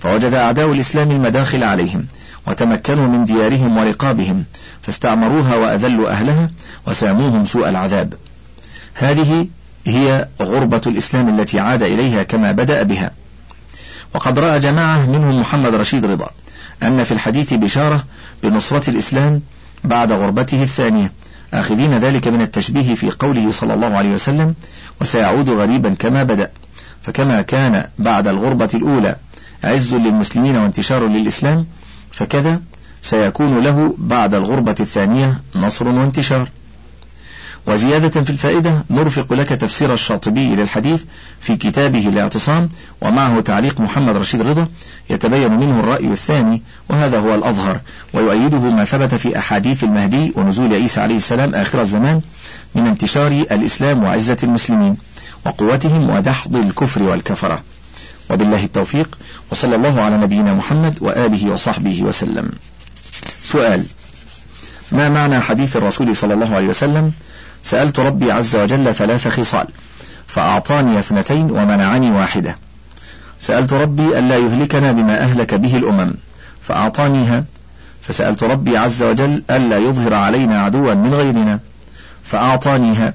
فوجد 0.00 0.34
أعداء 0.34 0.72
الإسلام 0.72 1.10
المداخل 1.10 1.64
عليهم 1.64 2.06
وتمكنوا 2.46 3.06
من 3.08 3.24
ديارهم 3.24 3.78
ورقابهم 3.78 4.44
فاستعمروها 4.82 5.56
وأذلوا 5.56 6.10
أهلها 6.10 6.50
وساموهم 6.86 7.46
سوء 7.46 7.68
العذاب. 7.68 8.14
هذه 8.94 9.48
هي 9.86 10.28
غربة 10.42 10.80
الإسلام 10.86 11.40
التي 11.40 11.60
عاد 11.60 11.82
إليها 11.82 12.22
كما 12.22 12.52
بدأ 12.52 12.82
بها. 12.82 13.10
وقد 14.14 14.38
رأى 14.38 14.60
جماعة 14.60 15.06
منهم 15.06 15.40
محمد 15.40 15.74
رشيد 15.74 16.04
رضا 16.04 16.30
أن 16.82 17.04
في 17.04 17.12
الحديث 17.12 17.54
بشارة 17.54 18.04
بنصرة 18.42 18.90
الإسلام 18.90 19.42
بعد 19.84 20.12
غربته 20.12 20.62
الثانية. 20.62 21.12
آخذين 21.54 21.98
ذلك 21.98 22.28
من 22.28 22.40
التشبيه 22.40 22.94
في 22.94 23.10
قوله 23.10 23.50
صلى 23.50 23.74
الله 23.74 23.96
عليه 23.96 24.14
وسلم 24.14 24.54
وسيعود 25.00 25.50
غريبا 25.50 25.94
كما 25.94 26.22
بدأ. 26.22 26.50
فكما 27.02 27.42
كان 27.42 27.88
بعد 27.98 28.28
الغربة 28.28 28.68
الأولى 28.74 29.16
عز 29.64 29.94
للمسلمين 29.94 30.56
وانتشار 30.56 31.06
للإسلام 31.06 31.66
فكذا 32.12 32.60
سيكون 33.00 33.58
له 33.58 33.94
بعد 33.98 34.34
الغربة 34.34 34.76
الثانية 34.80 35.40
نصر 35.56 35.88
وانتشار. 35.88 36.48
وزيادة 37.66 38.22
في 38.22 38.30
الفائدة 38.30 38.84
نرفق 38.90 39.32
لك 39.32 39.48
تفسير 39.48 39.92
الشاطبي 39.92 40.54
للحديث 40.54 41.02
في 41.40 41.56
كتابه 41.56 42.08
الاعتصام 42.08 42.68
ومعه 43.00 43.40
تعليق 43.40 43.80
محمد 43.80 44.16
رشيد 44.16 44.42
رضا 44.42 44.68
يتبين 45.10 45.52
منه 45.52 45.80
الرأي 45.80 46.06
الثاني 46.12 46.62
وهذا 46.88 47.18
هو 47.18 47.34
الأظهر 47.34 47.80
ويؤيده 48.12 48.58
ما 48.58 48.84
ثبت 48.84 49.14
في 49.14 49.38
أحاديث 49.38 49.84
المهدي 49.84 50.32
ونزول 50.36 50.72
عيسى 50.72 51.00
عليه 51.00 51.16
السلام 51.16 51.54
آخر 51.54 51.80
الزمان 51.80 52.20
من 52.74 52.86
انتشار 52.86 53.26
الإسلام 53.26 54.04
وعزة 54.04 54.36
المسلمين 54.42 54.96
وقوتهم 55.46 56.10
ودحض 56.10 56.56
الكفر 56.56 57.02
والكفرة. 57.02 57.62
وبالله 58.30 58.64
التوفيق 58.64 59.18
وصلى 59.52 59.76
الله 59.76 60.00
على 60.00 60.16
نبينا 60.16 60.54
محمد 60.54 60.98
وآله 61.00 61.50
وصحبه 61.50 62.02
وسلم. 62.02 62.50
سؤال 63.44 63.84
ما 64.92 65.08
معنى 65.08 65.40
حديث 65.40 65.76
الرسول 65.76 66.16
صلى 66.16 66.34
الله 66.34 66.56
عليه 66.56 66.66
وسلم؟ 66.66 67.12
سألت 67.62 67.98
ربي 67.98 68.32
عز 68.32 68.56
وجل 68.56 68.94
ثلاث 68.94 69.28
خصال 69.28 69.66
فأعطاني 70.26 70.98
اثنتين 70.98 71.50
ومنعني 71.50 72.10
واحدة. 72.10 72.56
سألت 73.38 73.72
ربي 73.72 74.18
ألا 74.18 74.36
يهلكنا 74.36 74.92
بما 74.92 75.20
أهلك 75.20 75.54
به 75.54 75.76
الأمم 75.76 76.14
فأعطانيها. 76.62 77.44
فسألت 78.02 78.44
ربي 78.44 78.76
عز 78.76 79.02
وجل 79.02 79.42
ألا 79.50 79.78
يظهر 79.78 80.14
علينا 80.14 80.62
عدوا 80.62 80.94
من 80.94 81.14
غيرنا 81.14 81.60
فأعطانيها. 82.24 83.14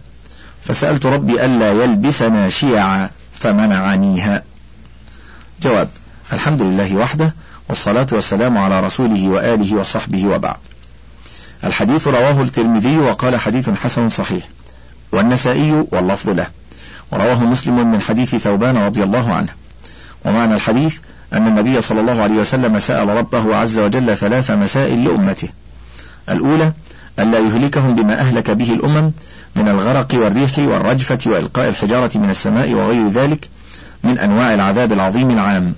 فسألت 0.63 1.05
ربي 1.05 1.45
ألا 1.45 1.71
يلبسنا 1.71 2.49
شيعا 2.49 3.09
فمنعنيها. 3.39 4.43
جواب 5.61 5.89
الحمد 6.33 6.61
لله 6.61 6.95
وحده 6.95 7.33
والصلاة 7.69 8.07
والسلام 8.11 8.57
على 8.57 8.79
رسوله 8.79 9.27
وآله 9.27 9.75
وصحبه 9.75 10.27
وبعد. 10.27 10.57
الحديث 11.63 12.07
رواه 12.07 12.41
الترمذي 12.41 12.97
وقال 12.97 13.39
حديث 13.39 13.69
حسن 13.69 14.09
صحيح 14.09 14.43
والنسائي 15.11 15.85
واللفظ 15.91 16.29
له 16.29 16.47
ورواه 17.11 17.43
مسلم 17.43 17.91
من 17.91 18.01
حديث 18.01 18.35
ثوبان 18.35 18.77
رضي 18.77 19.03
الله 19.03 19.33
عنه. 19.33 19.49
ومعنى 20.25 20.55
الحديث 20.55 20.97
أن 21.33 21.47
النبي 21.47 21.81
صلى 21.81 22.01
الله 22.01 22.21
عليه 22.21 22.35
وسلم 22.35 22.79
سأل 22.79 23.09
ربه 23.09 23.55
عز 23.55 23.79
وجل 23.79 24.17
ثلاث 24.17 24.51
مسائل 24.51 25.03
لأمته. 25.03 25.49
الأولى 26.29 26.71
ألا 27.19 27.39
يهلكهم 27.39 27.95
بما 27.95 28.19
أهلك 28.19 28.51
به 28.51 28.73
الأمم 28.73 29.11
من 29.55 29.67
الغرق 29.67 30.07
والريح 30.13 30.59
والرجفة 30.59 31.19
وإلقاء 31.25 31.69
الحجارة 31.69 32.17
من 32.17 32.29
السماء 32.29 32.73
وغير 32.73 33.07
ذلك 33.07 33.49
من 34.03 34.17
أنواع 34.17 34.53
العذاب 34.53 34.91
العظيم 34.91 35.29
العام. 35.29 35.75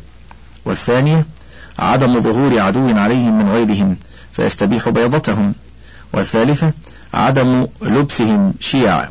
والثانية 0.65 1.25
عدم 1.79 2.19
ظهور 2.19 2.59
عدو 2.59 2.97
عليهم 2.97 3.37
من 3.37 3.49
غيرهم 3.49 3.97
فيستبيح 4.33 4.89
بيضتهم. 4.89 5.53
والثالثة 6.13 6.73
عدم 7.13 7.67
لبسهم 7.81 8.53
شيعا 8.59 9.09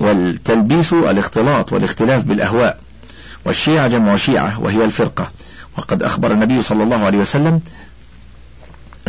والتلبيس 0.00 0.92
الاختلاط 0.92 1.72
والاختلاف 1.72 2.24
بالأهواء. 2.24 2.80
والشيعة 3.44 3.88
جمع 3.88 4.16
شيعة 4.16 4.60
وهي 4.60 4.84
الفرقة. 4.84 5.30
وقد 5.78 6.02
أخبر 6.02 6.32
النبي 6.32 6.62
صلى 6.62 6.82
الله 6.82 6.96
عليه 6.96 7.18
وسلم 7.18 7.60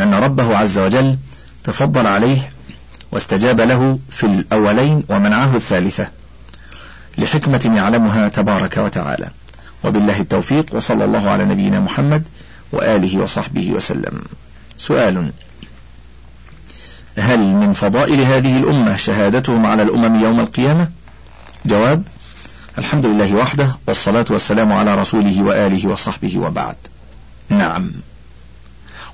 أن 0.00 0.14
ربه 0.14 0.56
عز 0.58 0.78
وجل 0.78 1.16
تفضل 1.64 2.06
عليه 2.06 2.50
واستجاب 3.12 3.60
له 3.60 3.98
في 4.10 4.26
الأولين 4.26 5.04
ومنعه 5.08 5.56
الثالثة 5.56 6.08
لحكمة 7.18 7.72
يعلمها 7.76 8.28
تبارك 8.28 8.76
وتعالى. 8.76 9.30
وبالله 9.84 10.20
التوفيق 10.20 10.66
وصلى 10.72 11.04
الله 11.04 11.30
على 11.30 11.44
نبينا 11.44 11.80
محمد 11.80 12.22
وآله 12.72 13.18
وصحبه 13.18 13.70
وسلم. 13.70 14.22
سؤال 14.76 15.30
هل 17.18 17.38
من 17.38 17.72
فضائل 17.72 18.20
هذه 18.20 18.58
الأمة 18.58 18.96
شهادتهم 18.96 19.66
على 19.66 19.82
الأمم 19.82 20.24
يوم 20.24 20.40
القيامة؟ 20.40 20.88
جواب 21.66 22.02
الحمد 22.78 23.06
لله 23.06 23.34
وحده 23.34 23.76
والصلاة 23.86 24.26
والسلام 24.30 24.72
على 24.72 24.94
رسوله 24.94 25.42
وآله 25.42 25.88
وصحبه 25.88 26.38
وبعد. 26.38 26.76
نعم. 27.48 27.92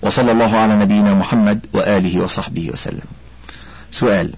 وصلى 0.03 0.33
الله 0.33 0.57
على 0.57 0.77
نبينا 0.77 1.15
محمد 1.15 1.67
وآله 1.73 2.21
وصحبه 2.21 2.71
وسلم. 2.71 3.07
سؤال 3.91 4.35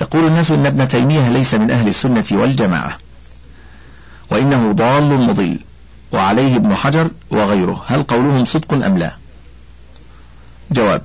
يقول 0.00 0.26
الناس 0.26 0.50
إن 0.50 0.66
ابن 0.66 0.88
تيمية 0.88 1.28
ليس 1.28 1.54
من 1.54 1.70
أهل 1.70 1.88
السنة 1.88 2.24
والجماعة 2.32 2.98
وإنه 4.30 4.72
ضال 4.72 5.20
مضل 5.20 5.58
وعليه 6.12 6.56
ابن 6.56 6.74
حجر 6.74 7.10
وغيره 7.30 7.84
هل 7.86 8.02
قولهم 8.02 8.44
صدق 8.44 8.72
أم 8.74 8.98
لا؟ 8.98 9.16
جواب 10.70 11.02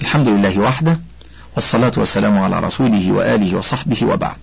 الحمد 0.00 0.28
لله 0.28 0.58
وحده 0.58 1.00
والصلاة 1.54 1.92
والسلام 1.96 2.38
على 2.38 2.60
رسوله 2.60 3.12
وآله 3.12 3.56
وصحبه 3.56 4.06
وبعد. 4.06 4.38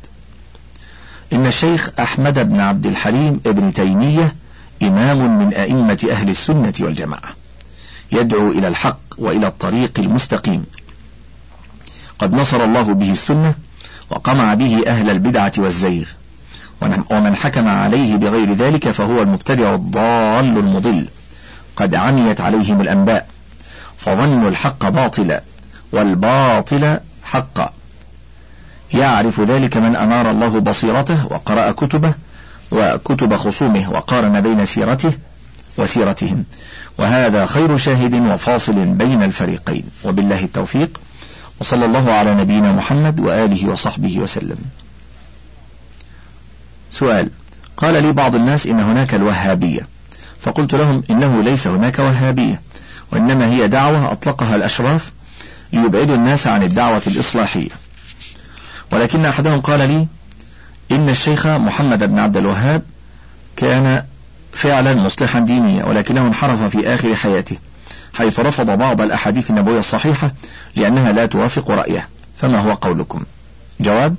إن 1.33 1.45
الشيخ 1.45 1.89
أحمد 1.99 2.49
بن 2.49 2.59
عبد 2.59 2.85
الحليم 2.85 3.41
ابن 3.45 3.73
تيمية 3.73 4.35
إمام 4.83 5.39
من 5.39 5.53
أئمة 5.53 6.07
أهل 6.11 6.29
السنة 6.29 6.73
والجماعة 6.79 7.29
يدعو 8.11 8.51
إلى 8.51 8.67
الحق 8.67 8.99
وإلى 9.17 9.47
الطريق 9.47 9.99
المستقيم. 9.99 10.65
قد 12.19 12.33
نصر 12.33 12.63
الله 12.63 12.93
به 12.93 13.11
السنة 13.11 13.53
وقمع 14.09 14.53
به 14.53 14.83
أهل 14.87 15.09
البدعة 15.09 15.53
والزيغ 15.57 16.05
ومن 17.11 17.35
حكم 17.35 17.67
عليه 17.67 18.15
بغير 18.15 18.53
ذلك 18.53 18.91
فهو 18.91 19.21
المبتدع 19.21 19.75
الضال 19.75 20.57
المضل 20.57 21.07
قد 21.75 21.95
عميت 21.95 22.41
عليهم 22.41 22.81
الأنباء. 22.81 23.27
فظنوا 23.97 24.49
الحق 24.49 24.89
باطلا 24.89 25.41
والباطل 25.91 26.99
حقا. 27.23 27.73
يعرف 28.93 29.41
ذلك 29.41 29.77
من 29.77 29.95
أنار 29.95 30.31
الله 30.31 30.59
بصيرته 30.59 31.25
وقرأ 31.25 31.71
كتبه 31.71 32.13
وكتب 32.71 33.35
خصومه 33.35 33.91
وقارن 33.91 34.41
بين 34.41 34.65
سيرته 34.65 35.13
وسيرتهم. 35.77 36.43
وهذا 36.97 37.45
خير 37.45 37.77
شاهد 37.77 38.13
وفاصل 38.13 38.85
بين 38.85 39.23
الفريقين. 39.23 39.83
وبالله 40.03 40.43
التوفيق. 40.43 40.99
وصلى 41.59 41.85
الله 41.85 42.11
على 42.11 42.35
نبينا 42.35 42.71
محمد 42.71 43.19
وآله 43.19 43.69
وصحبه 43.69 44.19
وسلم. 44.19 44.57
سؤال. 46.89 47.29
قال 47.77 48.03
لي 48.03 48.11
بعض 48.11 48.35
الناس 48.35 48.67
إن 48.67 48.79
هناك 48.79 49.13
الوهابية. 49.13 49.87
فقلت 50.41 50.75
لهم 50.75 51.03
إنه 51.09 51.43
ليس 51.43 51.67
هناك 51.67 51.99
وهابية. 51.99 52.61
وإنما 53.11 53.45
هي 53.45 53.67
دعوة 53.67 54.11
أطلقها 54.11 54.55
الأشراف 54.55 55.11
ليبعدوا 55.73 56.15
الناس 56.15 56.47
عن 56.47 56.63
الدعوة 56.63 57.01
الإصلاحية. 57.07 57.69
ولكن 58.91 59.25
أحدهم 59.25 59.61
قال 59.61 59.79
لي 59.79 60.07
إن 60.91 61.09
الشيخ 61.09 61.47
محمد 61.47 62.03
بن 62.03 62.19
عبد 62.19 62.37
الوهاب 62.37 62.81
كان 63.55 64.03
فعلا 64.53 64.93
مصلحا 64.93 65.39
دينيا 65.39 65.85
ولكنه 65.85 66.21
انحرف 66.21 66.63
في 66.63 66.87
آخر 66.87 67.15
حياته 67.15 67.57
حيث 68.13 68.39
رفض 68.39 68.69
بعض 68.69 69.01
الأحاديث 69.01 69.49
النبوية 69.49 69.79
الصحيحة 69.79 70.31
لأنها 70.75 71.11
لا 71.11 71.25
توافق 71.25 71.71
رأيه. 71.71 72.09
فما 72.35 72.59
هو 72.59 72.73
قولكم؟ 72.73 73.23
جواب 73.79 74.15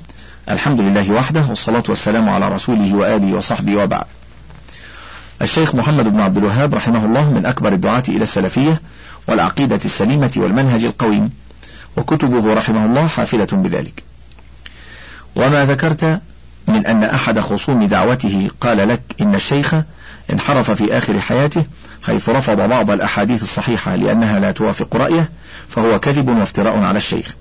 الحمد 0.50 0.80
لله 0.80 1.12
وحده 1.12 1.45
والصلاة 1.49 1.83
والسلام 1.88 2.28
على 2.28 2.49
رسوله 2.49 2.95
وآله 2.95 3.37
وصحبه 3.37 3.76
وبعد. 3.76 4.04
الشيخ 5.42 5.75
محمد 5.75 6.04
بن 6.04 6.21
عبد 6.21 6.37
الوهاب 6.37 6.75
رحمه 6.75 7.04
الله 7.04 7.33
من 7.33 7.47
أكبر 7.47 7.73
الدعاة 7.73 8.02
إلى 8.09 8.23
السلفية 8.23 8.80
والعقيدة 9.28 9.80
السليمة 9.85 10.30
والمنهج 10.37 10.85
القويم 10.85 11.30
وكتبه 11.97 12.54
رحمه 12.54 12.87
الله 12.87 13.07
حافلة 13.07 13.49
بذلك. 13.52 14.02
وما 15.37 15.66
ذكرت 15.66 16.21
من 16.68 16.87
أن 16.87 17.04
أحد 17.04 17.40
خصوم 17.40 17.85
دعوته 17.85 18.50
قال 18.61 18.88
لك 18.88 19.00
إن 19.20 19.35
الشيخ 19.35 19.74
انحرف 20.33 20.70
في 20.70 20.98
آخر 20.98 21.20
حياته 21.20 21.64
حيث 22.03 22.29
رفض 22.29 22.68
بعض 22.68 22.90
الأحاديث 22.90 23.42
الصحيحة 23.42 23.96
لأنها 23.96 24.38
لا 24.38 24.51
توافق 24.51 24.96
رأيه 24.96 25.31
فهو 25.68 26.01
كذب 26.01 26.29
وافتراء 26.29 26.79
على 26.79 26.96
الشيخ. 26.96 27.35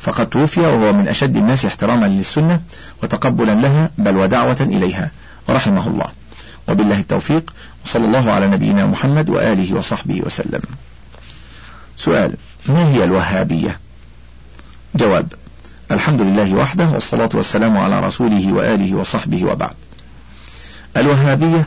فقد 0.00 0.28
توفي 0.28 0.60
وهو 0.60 0.92
من 0.92 1.08
أشد 1.08 1.36
الناس 1.36 1.64
احتراما 1.64 2.06
للسنة 2.06 2.60
وتقبلا 3.02 3.54
لها 3.54 3.90
بل 3.98 4.16
ودعوة 4.16 4.60
إليها. 4.60 5.10
رحمه 5.50 5.88
الله. 5.88 6.23
وبالله 6.68 7.00
التوفيق 7.00 7.54
وصلى 7.84 8.04
الله 8.04 8.32
على 8.32 8.46
نبينا 8.46 8.86
محمد 8.86 9.30
وآله 9.30 9.74
وصحبه 9.74 10.22
وسلم. 10.26 10.60
سؤال 11.96 12.34
ما 12.68 12.88
هي 12.88 13.04
الوهابية؟ 13.04 13.78
جواب 14.94 15.32
الحمد 15.90 16.20
لله 16.20 16.54
وحده 16.54 16.88
والصلاة 16.88 17.28
والسلام 17.34 17.76
على 17.76 18.00
رسوله 18.00 18.52
وآله 18.52 18.94
وصحبه 18.94 19.44
وبعد. 19.44 19.74
الوهابية 20.96 21.66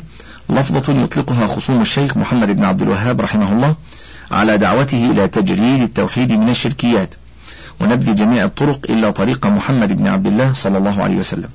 لفظة 0.50 0.94
يطلقها 1.04 1.48
خصوم 1.48 1.82
الشيخ 1.82 2.18
محمد 2.18 2.52
بن 2.52 2.64
عبد 2.64 2.82
الوهاب 2.82 3.22
رحمه 3.22 3.52
الله 3.54 3.76
على 4.32 4.58
دعوته 4.58 5.12
إلى 5.12 5.28
تجريد 5.28 5.82
التوحيد 5.82 6.32
من 6.32 6.50
الشركيات 6.50 7.16
ونبذ 7.80 8.16
جميع 8.16 8.44
الطرق 8.44 8.80
إلا 8.90 9.12
طريق 9.12 9.46
محمد 9.46 9.94
بن 9.94 10.08
عبد 10.08 10.28
الله 10.28 10.54
صلى 10.54 10.78
الله 10.78 11.04
عليه 11.04 11.16
وسلم. 11.16 11.50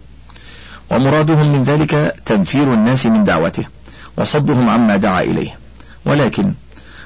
ومرادهم 0.91 1.53
من 1.53 1.65
ذلك 1.65 2.15
تنفير 2.27 2.75
الناس 2.75 3.07
من 3.07 3.25
دعوته 3.25 3.65
وصدهم 4.17 4.69
عما 4.69 4.97
دعا 4.97 5.23
إليه. 5.23 5.59
ولكن 6.05 6.53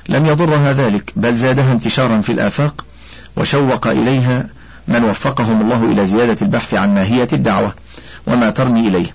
لم 0.09 0.27
يضرها 0.27 0.73
ذلك 0.73 1.13
بل 1.17 1.37
زادها 1.37 1.73
انتشارا 1.73 2.21
في 2.21 2.33
الآفاق 2.33 2.85
وشوق 3.37 3.87
إليها 3.87 4.47
من 4.89 5.05
وفقهم 5.05 5.61
الله 5.61 5.93
إلى 5.93 6.07
زيادة 6.07 6.37
البحث 6.43 6.75
عن 6.75 6.95
ماهية 6.95 7.29
الدعوة 7.33 7.75
وما 8.27 8.51
ترمي 8.51 8.89
إليه 8.89 9.15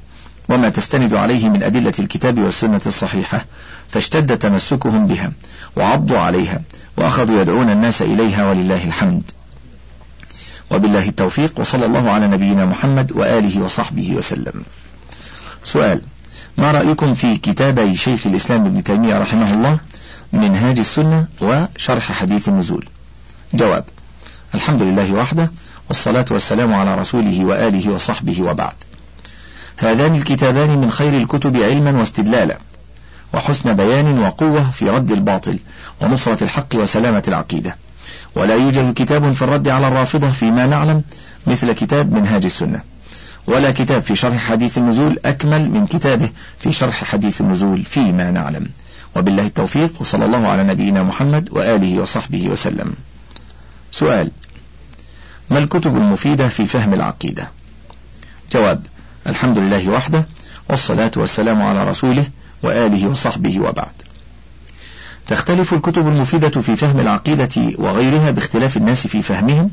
وما 0.49 0.69
تستند 0.69 1.13
عليه 1.13 1.49
من 1.49 1.63
أدلة 1.63 1.93
الكتاب 1.99 2.39
والسنة 2.39 2.81
الصحيحة 2.85 3.45
فاشتد 3.89 4.37
تمسكهم 4.37 5.07
بها 5.07 5.31
وعضوا 5.77 6.19
عليها 6.19 6.61
وأخذوا 6.97 7.41
يدعون 7.41 7.69
الناس 7.69 8.01
إليها 8.01 8.49
ولله 8.49 8.83
الحمد. 8.87 9.31
وبالله 10.71 11.09
التوفيق 11.09 11.59
وصلى 11.59 11.85
الله 11.85 12.11
على 12.11 12.27
نبينا 12.27 12.65
محمد 12.65 13.11
وآله 13.11 13.61
وصحبه 13.61 14.15
وسلم. 14.15 14.63
سؤال 15.63 16.01
ما 16.57 16.71
رأيكم 16.71 17.13
في 17.13 17.37
كتابي 17.37 17.97
شيخ 17.97 18.27
الإسلام 18.27 18.65
ابن 18.65 18.83
تيمية 18.83 19.19
رحمه 19.19 19.53
الله 19.53 19.77
منهاج 20.33 20.79
السنة 20.79 21.25
وشرح 21.41 22.11
حديث 22.11 22.49
النزول؟ 22.49 22.85
جواب 23.53 23.85
الحمد 24.55 24.81
لله 24.81 25.13
وحده 25.13 25.51
والصلاة 25.89 26.25
والسلام 26.31 26.73
على 26.73 26.95
رسوله 26.95 27.45
وآله 27.45 27.91
وصحبه 27.91 28.41
وبعد. 28.41 28.73
هذان 29.77 30.15
الكتابان 30.15 30.77
من 30.77 30.91
خير 30.91 31.17
الكتب 31.17 31.57
علما 31.57 31.99
واستدلالا 31.99 32.57
وحسن 33.33 33.73
بيان 33.73 34.19
وقوة 34.19 34.71
في 34.71 34.89
رد 34.89 35.11
الباطل 35.11 35.59
ونصرة 36.01 36.43
الحق 36.43 36.75
وسلامة 36.75 37.23
العقيدة. 37.27 37.75
ولا 38.35 38.55
يوجد 38.55 38.93
كتاب 38.93 39.31
في 39.31 39.41
الرد 39.41 39.67
على 39.67 39.87
الرافضة 39.87 40.29
فيما 40.29 40.65
نعلم 40.65 41.01
مثل 41.47 41.71
كتاب 41.71 42.11
منهاج 42.11 42.45
السنة. 42.45 42.81
ولا 43.47 43.71
كتاب 43.71 44.01
في 44.01 44.15
شرح 44.15 44.37
حديث 44.37 44.77
النزول 44.77 45.19
أكمل 45.25 45.69
من 45.69 45.87
كتابه 45.87 46.29
في 46.59 46.71
شرح 46.71 47.03
حديث 47.03 47.41
النزول 47.41 47.83
فيما 47.83 48.31
نعلم. 48.31 48.67
وبالله 49.15 49.45
التوفيق 49.45 49.91
وصلى 49.99 50.25
الله 50.25 50.47
على 50.47 50.63
نبينا 50.63 51.03
محمد 51.03 51.49
وآله 51.51 52.01
وصحبه 52.01 52.49
وسلم. 52.49 52.93
سؤال 53.91 54.31
ما 55.49 55.59
الكتب 55.59 55.97
المفيدة 55.97 56.47
في 56.47 56.65
فهم 56.65 56.93
العقيدة؟ 56.93 57.47
جواب 58.51 58.85
الحمد 59.27 59.57
لله 59.57 59.89
وحده 59.89 60.27
والصلاة 60.69 61.11
والسلام 61.15 61.61
على 61.61 61.89
رسوله 61.89 62.25
وآله 62.63 63.07
وصحبه 63.07 63.59
وبعد. 63.59 64.10
تختلف 65.31 65.73
الكتب 65.73 66.07
المفيدة 66.07 66.61
في 66.61 66.75
فهم 66.75 66.99
العقيدة 66.99 67.49
وغيرها 67.77 68.31
باختلاف 68.31 68.77
الناس 68.77 69.07
في 69.07 69.21
فهمهم 69.21 69.69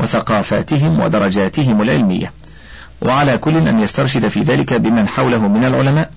وثقافاتهم 0.00 1.00
ودرجاتهم 1.00 1.82
العلمية. 1.82 2.32
وعلى 3.02 3.38
كل 3.38 3.56
أن 3.56 3.80
يسترشد 3.80 4.28
في 4.28 4.40
ذلك 4.40 4.74
بمن 4.74 5.08
حوله 5.08 5.48
من 5.48 5.64
العلماء 5.64 6.10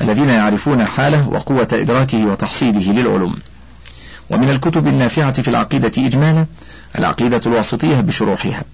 الذين 0.00 0.28
يعرفون 0.28 0.84
حاله 0.84 1.28
وقوة 1.28 1.68
إدراكه 1.72 2.26
وتحصيله 2.26 2.92
للعلوم. 2.92 3.36
ومن 4.30 4.50
الكتب 4.50 4.86
النافعة 4.86 5.42
في 5.42 5.48
العقيدة 5.48 6.06
إجمالا 6.06 6.46
العقيدة 6.98 7.40
الواسطية 7.46 8.00
بشروحها 8.00 8.64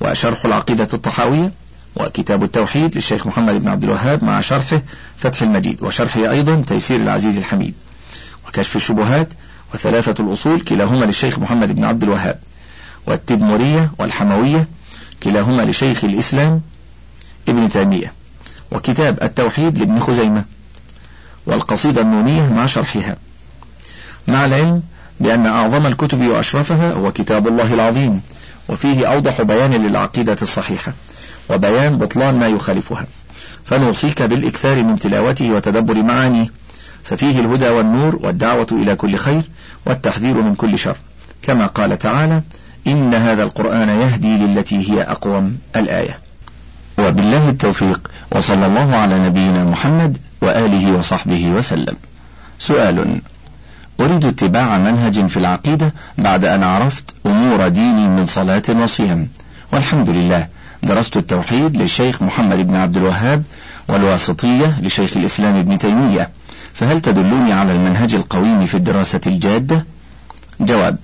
وشرح 0.00 0.44
العقيدة 0.44 0.88
الطحاوية 0.94 1.52
وكتاب 1.96 2.42
التوحيد 2.42 2.94
للشيخ 2.94 3.26
محمد 3.26 3.60
بن 3.60 3.68
عبد 3.68 3.84
الوهاب 3.84 4.24
مع 4.24 4.40
شرحه 4.40 4.82
فتح 5.18 5.42
المجيد 5.42 5.82
وشرحه 5.82 6.30
أيضا 6.30 6.62
تيسير 6.66 7.00
العزيز 7.00 7.38
الحميد. 7.38 7.74
وكشف 8.50 8.76
الشبهات 8.76 9.28
وثلاثة 9.74 10.24
الأصول 10.24 10.60
كلاهما 10.60 11.04
للشيخ 11.04 11.38
محمد 11.38 11.72
بن 11.72 11.84
عبد 11.84 12.02
الوهاب. 12.02 12.38
والتدمرية 13.06 13.92
والحموية 13.98 14.68
كلاهما 15.22 15.62
لشيخ 15.62 16.04
الإسلام 16.04 16.60
ابن 17.48 17.68
تيمية. 17.68 18.12
وكتاب 18.72 19.22
التوحيد 19.22 19.78
لابن 19.78 20.00
خزيمة. 20.00 20.44
والقصيدة 21.46 22.00
النونية 22.00 22.48
مع 22.48 22.66
شرحها. 22.66 23.16
مع 24.28 24.44
العلم 24.44 24.82
بأن 25.20 25.46
أعظم 25.46 25.86
الكتب 25.86 26.26
وأشرفها 26.26 26.92
هو 26.92 27.12
كتاب 27.12 27.48
الله 27.48 27.74
العظيم 27.74 28.20
وفيه 28.68 29.12
أوضح 29.12 29.42
بيان 29.42 29.70
للعقيدة 29.70 30.36
الصحيحة 30.42 30.92
وبيان 31.50 31.98
بطلان 31.98 32.38
ما 32.38 32.48
يخالفها. 32.48 33.06
فنوصيك 33.64 34.22
بالإكثار 34.22 34.84
من 34.84 34.98
تلاوته 34.98 35.52
وتدبر 35.52 36.02
معانيه. 36.02 36.60
ففيه 37.04 37.40
الهدى 37.40 37.68
والنور 37.68 38.18
والدعوة 38.22 38.66
إلى 38.72 38.96
كل 38.96 39.16
خير 39.16 39.42
والتحذير 39.86 40.42
من 40.42 40.54
كل 40.54 40.78
شر. 40.78 40.96
كما 41.42 41.66
قال 41.66 41.98
تعالى 41.98 42.42
إن 42.86 43.14
هذا 43.14 43.42
القرآن 43.42 43.88
يهدي 43.88 44.36
للتي 44.36 44.92
هي 44.92 45.02
أقوم 45.02 45.58
الآية. 45.76 46.18
وبالله 46.98 47.48
التوفيق 47.48 48.10
وصلى 48.32 48.66
الله 48.66 48.96
على 48.96 49.18
نبينا 49.18 49.64
محمد 49.64 50.18
وآله 50.42 50.98
وصحبه 50.98 51.48
وسلم. 51.48 51.96
سؤال 52.58 53.20
أريد 54.00 54.24
اتباع 54.24 54.78
منهج 54.78 55.26
في 55.26 55.36
العقيدة 55.36 55.94
بعد 56.18 56.44
أن 56.44 56.62
عرفت 56.62 57.04
أمور 57.26 57.68
ديني 57.68 58.08
من 58.08 58.26
صلاة 58.26 58.62
وصيام. 58.68 59.28
والحمد 59.72 60.10
لله 60.10 60.46
درست 60.82 61.16
التوحيد 61.16 61.76
للشيخ 61.76 62.22
محمد 62.22 62.66
بن 62.66 62.76
عبد 62.76 62.96
الوهاب 62.96 63.42
والواسطية 63.88 64.80
لشيخ 64.82 65.16
الإسلام 65.16 65.56
ابن 65.56 65.78
تيمية. 65.78 66.30
فهل 66.80 67.00
تدلوني 67.00 67.52
على 67.52 67.72
المنهج 67.72 68.14
القويم 68.14 68.66
في 68.66 68.74
الدراسة 68.74 69.20
الجادة؟ 69.26 69.84
جواب 70.60 70.96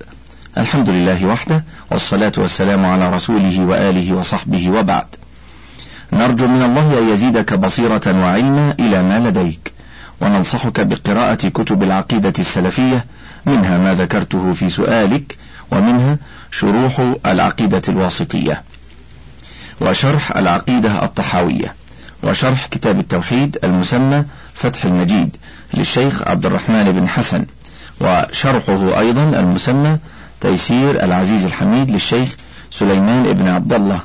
الحمد 0.57 0.89
لله 0.89 1.25
وحده 1.25 1.63
والصلاة 1.91 2.31
والسلام 2.37 2.85
على 2.85 3.15
رسوله 3.15 3.59
وآله 3.59 4.13
وصحبه 4.13 4.69
وبعد. 4.69 5.05
نرجو 6.13 6.47
من 6.47 6.63
الله 6.63 6.99
أن 6.99 7.09
يزيدك 7.09 7.53
بصيرة 7.53 8.01
وعلما 8.23 8.75
إلى 8.79 9.03
ما 9.03 9.19
لديك 9.29 9.73
وننصحك 10.21 10.79
بقراءة 10.79 11.47
كتب 11.47 11.83
العقيدة 11.83 12.33
السلفية 12.39 13.05
منها 13.45 13.77
ما 13.77 13.93
ذكرته 13.93 14.53
في 14.53 14.69
سؤالك 14.69 15.37
ومنها 15.71 16.17
شروح 16.51 17.13
العقيدة 17.25 17.81
الواسطية. 17.89 18.63
وشرح 19.81 20.37
العقيدة 20.37 21.03
الطحاوية. 21.03 21.75
وشرح 22.23 22.65
كتاب 22.65 22.99
التوحيد 22.99 23.57
المسمى 23.63 24.23
فتح 24.57 24.85
المجيد 24.85 25.37
للشيخ 25.73 26.21
عبد 26.27 26.45
الرحمن 26.45 26.91
بن 26.91 27.07
حسن 27.07 27.45
وشرحه 28.01 28.99
أيضا 28.99 29.23
المسمى 29.39 29.97
تيسير 30.41 31.03
العزيز 31.03 31.45
الحميد 31.45 31.91
للشيخ 31.91 32.35
سليمان 32.71 33.33
بن 33.33 33.47
عبد 33.47 33.73
الله 33.73 33.99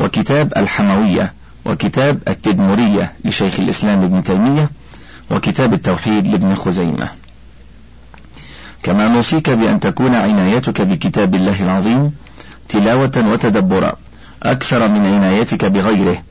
وكتاب 0.00 0.52
الحموية 0.56 1.32
وكتاب 1.64 2.18
التدمرية 2.28 3.12
لشيخ 3.24 3.60
الإسلام 3.60 4.02
ابن 4.02 4.22
تيمية 4.22 4.70
وكتاب 5.30 5.74
التوحيد 5.74 6.26
لابن 6.26 6.54
خزيمة. 6.54 7.08
كما 8.82 9.08
نوصيك 9.08 9.50
بأن 9.50 9.80
تكون 9.80 10.14
عنايتك 10.14 10.80
بكتاب 10.80 11.34
الله 11.34 11.62
العظيم 11.62 12.12
تلاوة 12.68 13.24
وتدبرا 13.32 13.92
أكثر 14.42 14.88
من 14.88 15.06
عنايتك 15.06 15.64
بغيره 15.64 16.22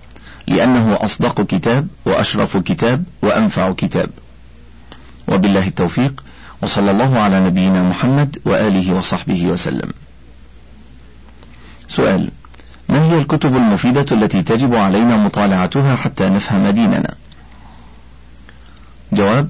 لأنه 0.50 0.98
أصدق 1.02 1.42
كتاب 1.42 1.88
وأشرف 2.06 2.58
كتاب 2.58 3.04
وأنفع 3.22 3.72
كتاب. 3.72 4.10
وبالله 5.28 5.68
التوفيق 5.68 6.24
وصلى 6.62 6.92
الله 6.92 7.20
على 7.20 7.40
نبينا 7.46 7.84
محمد 7.84 8.38
وآله 8.46 8.94
وصحبه 8.94 9.46
وسلم. 9.46 9.92
سؤال 11.88 12.32
ما 12.90 13.04
هي 13.06 13.18
الكتب 13.18 13.56
المفيدة 13.56 14.06
التي 14.12 14.42
تجب 14.44 14.76
علينا 14.76 15.18
مطالعتها 15.18 15.96
حتى 15.96 16.30
نفهم 16.30 16.68
ديننا؟ 16.68 17.16
جواب 19.14 19.48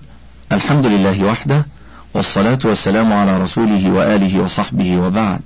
الحمد 0.51 0.85
لله 0.85 1.23
وحده 1.23 1.65
والصلاة 2.13 2.59
والسلام 2.65 3.13
على 3.13 3.41
رسوله 3.41 3.91
وآله 3.91 4.39
وصحبه 4.41 4.97
وبعد. 4.97 5.41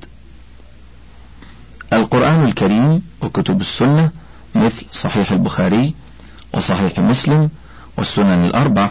القرآن 1.93 2.45
الكريم 2.45 3.01
وكتب 3.21 3.61
السنة 3.61 4.11
مثل 4.55 4.85
صحيح 4.91 5.31
البخاري 5.31 5.93
وصحيح 6.53 6.99
مسلم 6.99 7.49
والسنن 7.97 8.45
الأربع 8.45 8.89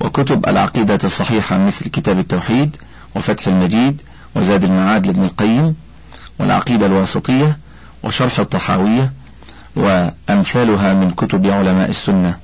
وكتب 0.00 0.48
العقيدة 0.48 0.98
الصحيحة 1.04 1.58
مثل 1.58 1.90
كتاب 1.90 2.18
التوحيد 2.18 2.76
وفتح 3.16 3.46
المجيد 3.46 4.02
وزاد 4.36 4.64
المعاد 4.64 5.06
لابن 5.06 5.22
القيم 5.22 5.76
والعقيدة 6.38 6.86
الواسطية 6.86 7.58
وشرح 8.02 8.38
الطحاوية 8.38 9.12
وأمثالها 9.76 10.94
من 10.94 11.10
كتب 11.10 11.46
علماء 11.46 11.90
السنة. 11.90 12.38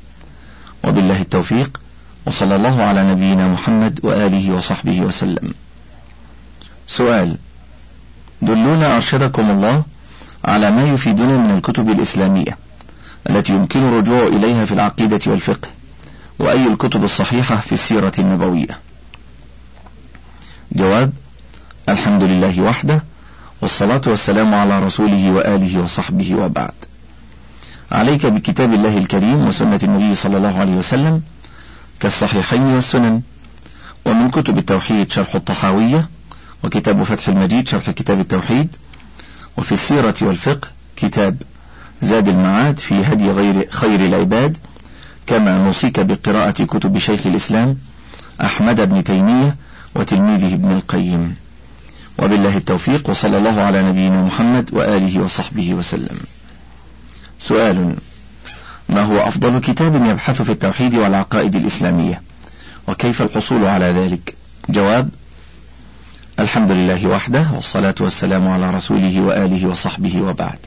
وبالله 0.85 1.20
التوفيق 1.20 1.80
وصلى 2.26 2.56
الله 2.56 2.82
على 2.82 3.11
نبينا 3.11 3.48
محمد 3.48 4.00
وآله 4.02 4.52
وصحبه 4.54 5.00
وسلم. 5.00 5.54
سؤال 6.87 7.37
دلونا 8.42 8.96
أرشدكم 8.96 9.50
الله 9.50 9.82
على 10.46 10.70
ما 10.70 10.82
يفيدنا 10.90 11.37
من 11.37 11.56
الكتب 11.56 11.90
الإسلامية 11.90 12.59
التي 13.30 13.52
يمكن 13.52 13.80
الرجوع 13.80 14.26
إليها 14.26 14.64
في 14.64 14.72
العقيدة 14.72 15.20
والفقه 15.26 15.68
وأي 16.38 16.66
الكتب 16.66 17.04
الصحيحة 17.04 17.56
في 17.56 17.72
السيرة 17.72 18.12
النبوية. 18.18 18.78
جواب 20.72 21.12
الحمد 21.88 22.22
لله 22.22 22.61
وحده 22.62 23.04
والصلاة 23.62 24.00
والسلام 24.06 24.54
على 24.54 24.78
رسوله 24.87 25.30
وآله 25.30 25.82
وصحبه 25.82 26.35
وبعد. 26.35 26.74
عليك 27.92 28.26
بكتاب 28.26 28.74
الله 28.74 28.98
الكريم 28.98 29.46
وسنة 29.46 29.80
النبي 29.82 30.14
صلى 30.14 30.37
الله 30.37 30.59
عليه 30.59 30.72
وسلم 30.72 31.22
كالصحيحين 32.00 32.62
والسنن. 32.62 33.22
ومن 34.06 34.30
كتب 34.30 34.59
التوحيد 34.59 35.11
شرح 35.12 35.35
الطحاوية 35.35 36.09
وكتاب 36.64 37.02
فتح 37.02 37.28
المجيد 37.28 37.68
شرح 37.68 37.90
كتاب 37.90 38.20
التوحيد. 38.20 38.76
وفي 39.59 39.73
السيرة 39.73 40.14
والفقه 40.23 40.69
كتاب 40.97 41.37
زاد 42.03 42.29
المعاد 42.29 42.79
في 42.79 42.95
هدي 43.05 43.31
غير 43.31 43.69
خير 43.71 44.07
العباد 44.07 44.57
كما 45.27 45.59
نوصيك 45.59 46.01
بقراءة 46.01 46.64
كتب 46.64 46.99
شيخ 46.99 47.27
الإسلام 47.27 47.77
أحمد 48.40 48.81
بن 48.81 49.05
تيمية 49.05 49.57
وتلميذه 49.95 50.55
ابن 50.55 50.73
القيم. 50.73 51.37
وبالله 52.19 52.57
التوفيق 52.57 53.11
وصلى 53.11 53.38
الله 53.38 53.61
على 53.61 53.83
نبينا 53.83 54.23
محمد 54.23 54.71
وآله 54.73 55.21
وصحبه 55.21 55.75
وسلم. 55.75 56.19
سؤال 57.38 57.95
ما 58.88 59.03
هو 59.03 59.19
أفضل 59.19 59.59
كتاب 59.59 60.07
يبحث 60.07 60.42
في 60.42 60.53
التوحيد 60.53 60.95
والعقائد 60.95 61.57
الإسلامية؟ 61.57 62.23
وكيف 62.88 63.23
الحصول 63.23 63.64
على 63.64 63.85
ذلك؟ 63.85 64.35
جواب 64.69 65.09
الحمد 66.40 66.70
لله 66.70 67.07
وحده 67.07 67.44
والصلاة 67.55 67.94
والسلام 68.01 68.49
على 68.49 68.70
رسوله 68.70 69.20
وآله 69.20 69.68
وصحبه 69.68 70.22
وبعد. 70.22 70.59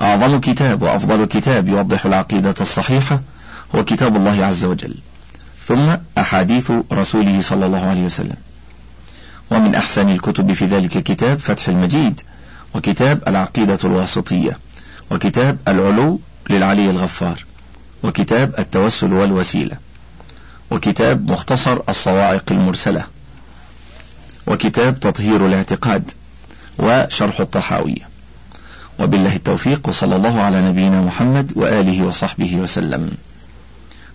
أعظم 0.00 0.40
كتاب 0.40 0.82
وأفضل 0.82 1.24
كتاب 1.24 1.68
يوضح 1.68 2.06
العقيدة 2.06 2.54
الصحيحة 2.60 3.20
هو 3.74 3.84
كتاب 3.84 4.16
الله 4.16 4.44
عز 4.44 4.64
وجل 4.64 4.94
ثم 5.62 5.96
أحاديث 6.18 6.72
رسوله 6.92 7.40
صلى 7.40 7.66
الله 7.66 7.86
عليه 7.86 8.02
وسلم. 8.02 8.36
ومن 9.50 9.74
أحسن 9.74 10.08
الكتب 10.08 10.52
في 10.52 10.66
ذلك 10.66 11.02
كتاب 11.02 11.38
فتح 11.38 11.68
المجيد 11.68 12.20
وكتاب 12.74 13.22
العقيدة 13.28 13.78
الواسطية 13.84 14.58
وكتاب 15.10 15.58
العلو 15.68 16.20
للعلي 16.50 16.90
الغفار 16.90 17.44
وكتاب 18.02 18.54
التوسل 18.58 19.12
والوسيلة 19.12 19.76
وكتاب 20.70 21.30
مختصر 21.30 21.78
الصواعق 21.88 22.44
المرسلة. 22.50 23.15
وكتاب 24.46 25.00
تطهير 25.00 25.46
الاعتقاد 25.46 26.10
وشرح 26.78 27.40
الطحاوية. 27.40 28.08
وبالله 28.98 29.36
التوفيق 29.36 29.88
وصلى 29.88 30.16
الله 30.16 30.40
على 30.40 30.62
نبينا 30.68 31.00
محمد 31.00 31.52
وآله 31.56 32.02
وصحبه 32.02 32.56
وسلم. 32.56 33.10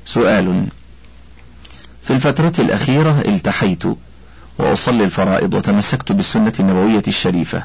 سؤال 0.05 0.65
في 2.03 2.13
الفترة 2.13 2.53
الأخيرة 2.59 3.21
التحيت 3.25 3.83
وأصلي 4.57 5.03
الفرائض 5.03 5.53
وتمسكت 5.53 6.11
بالسنة 6.11 6.53
النبوية 6.59 7.03
الشريفة. 7.07 7.63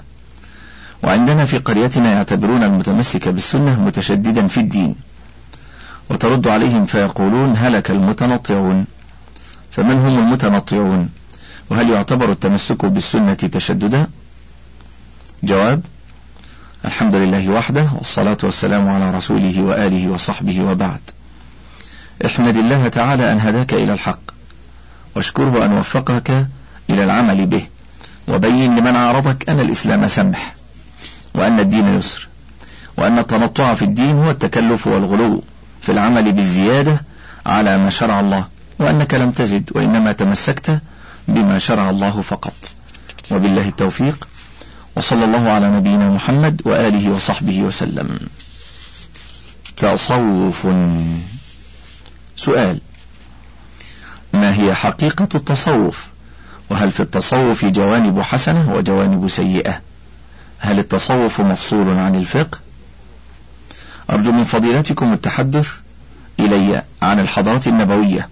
وعندنا 1.03 1.45
في 1.45 1.59
قريتنا 1.59 2.13
يعتبرون 2.13 2.63
المتمسك 2.63 3.29
بالسنة 3.29 3.83
متشددا 3.83 4.47
في 4.47 4.61
الدين. 4.61 4.95
وترد 6.11 6.49
عليهم 6.49 6.87
فيقولون 6.87 7.57
هلك 7.57 7.91
المتنطعون. 7.91 8.87
فمن 9.71 9.97
هم 9.97 10.19
المتنطعون؟ 10.19 11.09
وهل 11.71 11.91
يعتبر 11.91 12.33
التمسك 12.33 12.85
بالسنة 12.85 13.35
تشددا؟ 13.35 14.07
جواب 15.43 15.83
الحمد 16.85 17.15
لله 17.15 17.49
وحده 17.49 17.87
والصلاة 17.95 18.39
والسلام 18.43 18.89
على 18.89 19.17
رسوله 19.17 19.63
وآله 19.63 20.09
وصحبه 20.09 20.61
وبعد. 20.61 21.01
احمد 22.25 22.57
الله 22.57 22.89
تعالى 22.89 23.33
أن 23.33 23.41
هداك 23.41 23.75
إلى 23.75 23.93
الحق 23.93 24.21
واشكره 25.17 25.65
أن 25.65 25.79
وفقك 25.79 26.47
إلى 26.91 27.05
العمل 27.05 27.47
به 27.47 27.67
وبين 28.29 28.79
لمن 28.79 28.97
عارضك 28.97 29.49
أن 29.49 29.61
الإسلام 29.61 30.09
سمح 30.09 30.55
وأن 31.35 31.61
الدين 31.61 31.99
يسر 31.99 32.29
وأن 32.97 33.19
التنطع 33.19 33.75
في 33.75 33.83
الدين 33.83 34.17
هو 34.17 34.31
التكلف 34.31 34.87
والغلو 34.87 35.43
في 35.83 35.93
العمل 35.93 36.33
بالزيادة 36.33 37.01
على 37.47 37.79
ما 37.79 37.91
شرع 37.91 38.21
الله 38.21 38.45
وأنك 38.79 39.15
لم 39.15 39.31
تزد 39.31 39.71
وإنما 39.75 40.13
تمسكت 40.13 40.81
بما 41.29 41.59
شرع 41.59 41.91
الله 41.91 42.21
فقط. 42.21 42.55
وبالله 43.31 43.69
التوفيق. 43.69 44.29
وصلى 44.97 45.25
الله 45.25 45.49
على 45.51 45.69
نبينا 45.71 46.11
محمد 46.11 46.63
وآله 46.65 47.11
وصحبه 47.11 47.63
وسلم. 47.63 48.19
تصوف. 49.77 50.67
سؤال. 52.37 52.81
ما 54.33 54.55
هي 54.55 54.75
حقيقة 54.75 55.29
التصوف؟ 55.35 56.07
وهل 56.71 56.91
في 56.91 57.01
التصوف 57.01 57.65
جوانب 57.65 58.21
حسنة 58.21 58.73
وجوانب 58.75 59.29
سيئة؟ 59.29 59.81
هل 60.59 60.79
التصوف 60.79 61.41
مفصول 61.41 61.89
عن 61.89 62.15
الفقه؟ 62.15 62.59
أرجو 64.11 64.33
من 64.33 64.45
فضيلتكم 64.45 65.13
التحدث 65.13 65.81
إلي 66.41 66.83
عن 67.03 67.21
الحضارات 67.21 67.69
النبوية 67.69 68.29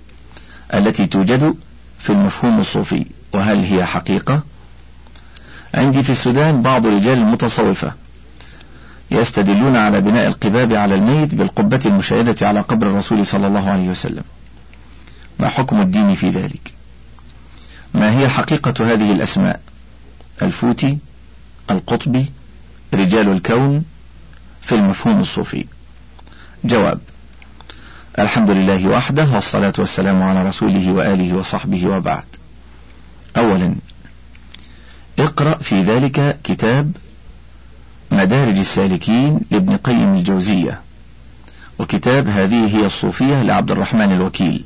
التي 0.74 1.06
توجد 1.06 1.54
في 2.04 2.10
المفهوم 2.10 2.60
الصوفي 2.60 3.06
وهل 3.32 3.64
هي 3.64 3.84
حقيقة؟ 3.86 4.42
عندي 5.74 6.02
في 6.02 6.10
السودان 6.10 6.62
بعض 6.62 6.86
رجال 6.86 7.18
المتصوفة 7.18 7.92
يستدلون 9.10 9.76
على 9.76 10.00
بناء 10.00 10.26
القباب 10.26 10.72
على 10.72 10.94
الميت 10.94 11.34
بالقبة 11.34 11.80
المشاهدة 11.86 12.48
على 12.48 12.60
قبر 12.60 12.86
الرسول 12.86 13.26
صلى 13.26 13.46
الله 13.46 13.70
عليه 13.70 13.88
وسلم. 13.88 14.24
ما 15.38 15.48
حكم 15.48 15.80
الدين 15.80 16.14
في 16.14 16.30
ذلك؟ 16.30 16.72
ما 17.94 18.18
هي 18.18 18.28
حقيقة 18.28 18.92
هذه 18.92 19.12
الأسماء؟ 19.12 19.60
الفوتي 20.42 20.98
القطبي 21.70 22.26
رجال 22.94 23.28
الكون؟ 23.28 23.84
في 24.62 24.74
المفهوم 24.74 25.20
الصوفي. 25.20 25.66
جواب 26.64 27.00
الحمد 28.18 28.50
لله 28.50 28.88
وحده 28.88 29.26
والصلاة 29.34 29.72
والسلام 29.78 30.22
على 30.22 30.48
رسوله 30.48 30.92
وآله 30.92 31.36
وصحبه 31.36 31.86
وبعد. 31.86 32.24
أولا 33.36 33.74
اقرأ 35.18 35.54
في 35.54 35.82
ذلك 35.82 36.38
كتاب 36.44 36.92
مدارج 38.10 38.58
السالكين 38.58 39.40
لابن 39.50 39.76
قيم 39.76 40.14
الجوزية. 40.14 40.80
وكتاب 41.78 42.28
هذه 42.28 42.76
هي 42.76 42.86
الصوفية 42.86 43.42
لعبد 43.42 43.70
الرحمن 43.70 44.12
الوكيل 44.12 44.64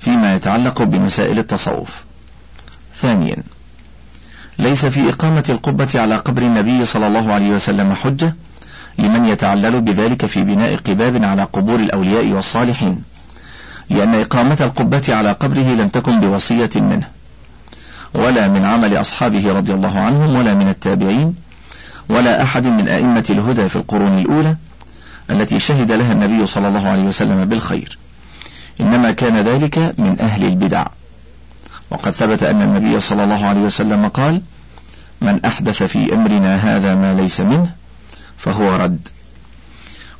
فيما 0.00 0.34
يتعلق 0.34 0.82
بمسائل 0.82 1.38
التصوف. 1.38 2.04
ثانيا 2.94 3.36
ليس 4.58 4.86
في 4.86 5.08
إقامة 5.08 5.44
القبة 5.48 5.88
على 5.94 6.16
قبر 6.16 6.42
النبي 6.42 6.84
صلى 6.84 7.06
الله 7.06 7.32
عليه 7.32 7.50
وسلم 7.50 7.94
حجة 7.94 8.34
لمن 8.98 9.24
يتعلل 9.24 9.80
بذلك 9.80 10.26
في 10.26 10.42
بناء 10.42 10.76
قباب 10.76 11.24
على 11.24 11.42
قبور 11.42 11.80
الأولياء 11.80 12.26
والصالحين 12.26 13.02
لأن 13.90 14.14
إقامة 14.14 14.56
القبة 14.60 15.02
على 15.08 15.32
قبره 15.32 15.74
لم 15.74 15.88
تكن 15.88 16.20
بوصية 16.20 16.70
منه 16.76 17.08
ولا 18.14 18.48
من 18.48 18.64
عمل 18.64 19.00
أصحابه 19.00 19.52
رضي 19.52 19.74
الله 19.74 19.98
عنهم 19.98 20.36
ولا 20.36 20.54
من 20.54 20.68
التابعين 20.68 21.34
ولا 22.08 22.42
أحد 22.42 22.66
من 22.66 22.88
أئمة 22.88 23.24
الهدى 23.30 23.68
في 23.68 23.76
القرون 23.76 24.18
الأولى 24.18 24.56
التي 25.30 25.58
شهد 25.58 25.92
لها 25.92 26.12
النبي 26.12 26.46
صلى 26.46 26.68
الله 26.68 26.88
عليه 26.88 27.02
وسلم 27.02 27.44
بالخير. 27.44 27.98
إنما 28.80 29.10
كان 29.10 29.36
ذلك 29.36 29.78
من 29.98 30.16
أهل 30.20 30.44
البدع. 30.44 30.86
وقد 31.90 32.10
ثبت 32.10 32.42
أن 32.42 32.62
النبي 32.62 33.00
صلى 33.00 33.24
الله 33.24 33.46
عليه 33.46 33.60
وسلم 33.60 34.08
قال 34.08 34.42
من 35.20 35.44
أحدث 35.44 35.82
في 35.82 36.14
أمرنا 36.14 36.56
هذا 36.56 36.94
ما 36.94 37.14
ليس 37.14 37.40
منه 37.40 37.70
فهو 38.40 38.76
رد. 38.76 39.08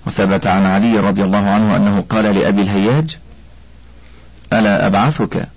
وثبت 0.06 0.46
عن 0.46 0.66
علي 0.66 0.98
رضي 0.98 1.24
الله 1.24 1.48
عنه 1.50 1.76
أنه 1.76 2.04
قال 2.08 2.24
لأبي 2.24 2.62
الهياج 2.62 3.18
ألا 4.52 4.86
أبعثك 4.86 5.48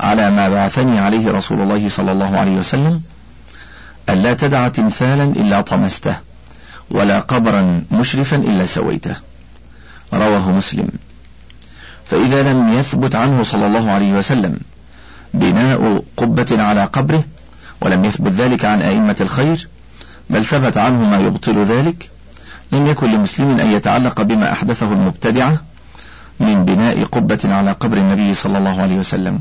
على 0.00 0.30
ما 0.30 0.48
بعثني 0.48 0.98
عليه 0.98 1.30
رسول 1.30 1.60
الله 1.60 1.88
صلى 1.88 2.12
الله 2.12 2.38
عليه 2.38 2.52
وسلم؟ 2.52 3.02
ألا 4.08 4.34
تدع 4.34 4.68
تمثالا 4.68 5.24
إلا 5.24 5.60
طمسته 5.60 6.16
ولا 6.90 7.20
قبرا 7.20 7.82
مشرفا 7.90 8.36
إلا 8.36 8.66
سويته. 8.66 9.16
رواه 10.12 10.50
مسلم. 10.50 10.88
فإذا 12.06 12.52
لم 12.52 12.72
يثبت 12.72 13.14
عنه 13.14 13.42
صلى 13.42 13.66
الله 13.66 13.90
عليه 13.90 14.12
وسلم 14.12 14.58
بناء 15.34 16.02
قبة 16.16 16.62
على 16.62 16.84
قبره 16.84 17.24
ولم 17.80 18.04
يثبت 18.04 18.32
ذلك 18.32 18.64
عن 18.64 18.82
أئمة 18.82 19.16
الخير 19.20 19.68
بل 20.30 20.44
ثبت 20.44 20.76
عنه 20.76 21.10
ما 21.10 21.18
يبطل 21.20 21.64
ذلك 21.64 22.10
لم 22.72 22.86
يكن 22.86 23.12
لمسلم 23.12 23.60
أن 23.60 23.70
يتعلق 23.70 24.22
بما 24.22 24.52
أحدثه 24.52 24.92
المبتدعة 24.92 25.62
من 26.40 26.64
بناء 26.64 27.04
قبة 27.04 27.38
على 27.44 27.72
قبر 27.72 27.96
النبي 27.96 28.34
صلى 28.34 28.58
الله 28.58 28.82
عليه 28.82 28.96
وسلم. 28.96 29.40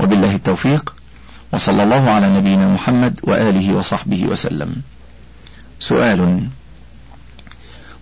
وبالله 0.00 0.34
التوفيق 0.34 0.94
وصلى 1.52 1.82
الله 1.82 2.10
على 2.10 2.36
نبينا 2.38 2.68
محمد 2.68 3.20
وآله 3.22 3.74
وصحبه 3.74 4.24
وسلم. 4.24 4.76
سؤال 5.80 6.48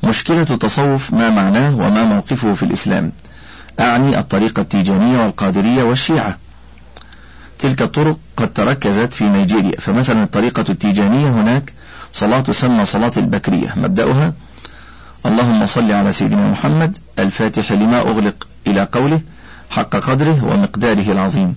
مشكلة 0.03 0.47
التصوف 0.51 1.13
ما 1.13 1.31
معناه 1.31 1.75
وما 1.75 2.05
موقفه 2.05 2.53
في 2.53 2.63
الإسلام؟ 2.63 3.13
أعني 3.81 4.19
الطريقة 4.19 4.61
التيجانية 4.63 5.19
والقادرية 5.19 5.83
والشيعة. 5.83 6.39
تلك 7.59 7.83
الطرق 7.83 8.19
قد 8.37 8.53
تركزت 8.53 9.13
في 9.13 9.29
نيجيريا 9.29 9.81
فمثلا 9.81 10.23
الطريقة 10.23 10.65
التيجانية 10.69 11.31
هناك 11.31 11.73
صلاة 12.13 12.41
تسمى 12.41 12.85
صلاة 12.85 13.13
البكرية. 13.17 13.75
مبدأها 13.77 14.33
اللهم 15.27 15.67
صل 15.67 15.93
على 15.93 16.13
سيدنا 16.13 16.47
محمد 16.47 16.99
الفاتح 17.19 17.73
لما 17.73 18.01
أغلق 18.01 18.47
إلى 18.67 18.89
قوله 18.93 19.21
حق 19.71 19.97
قدره 19.97 20.45
ومقداره 20.45 21.13
العظيم. 21.13 21.55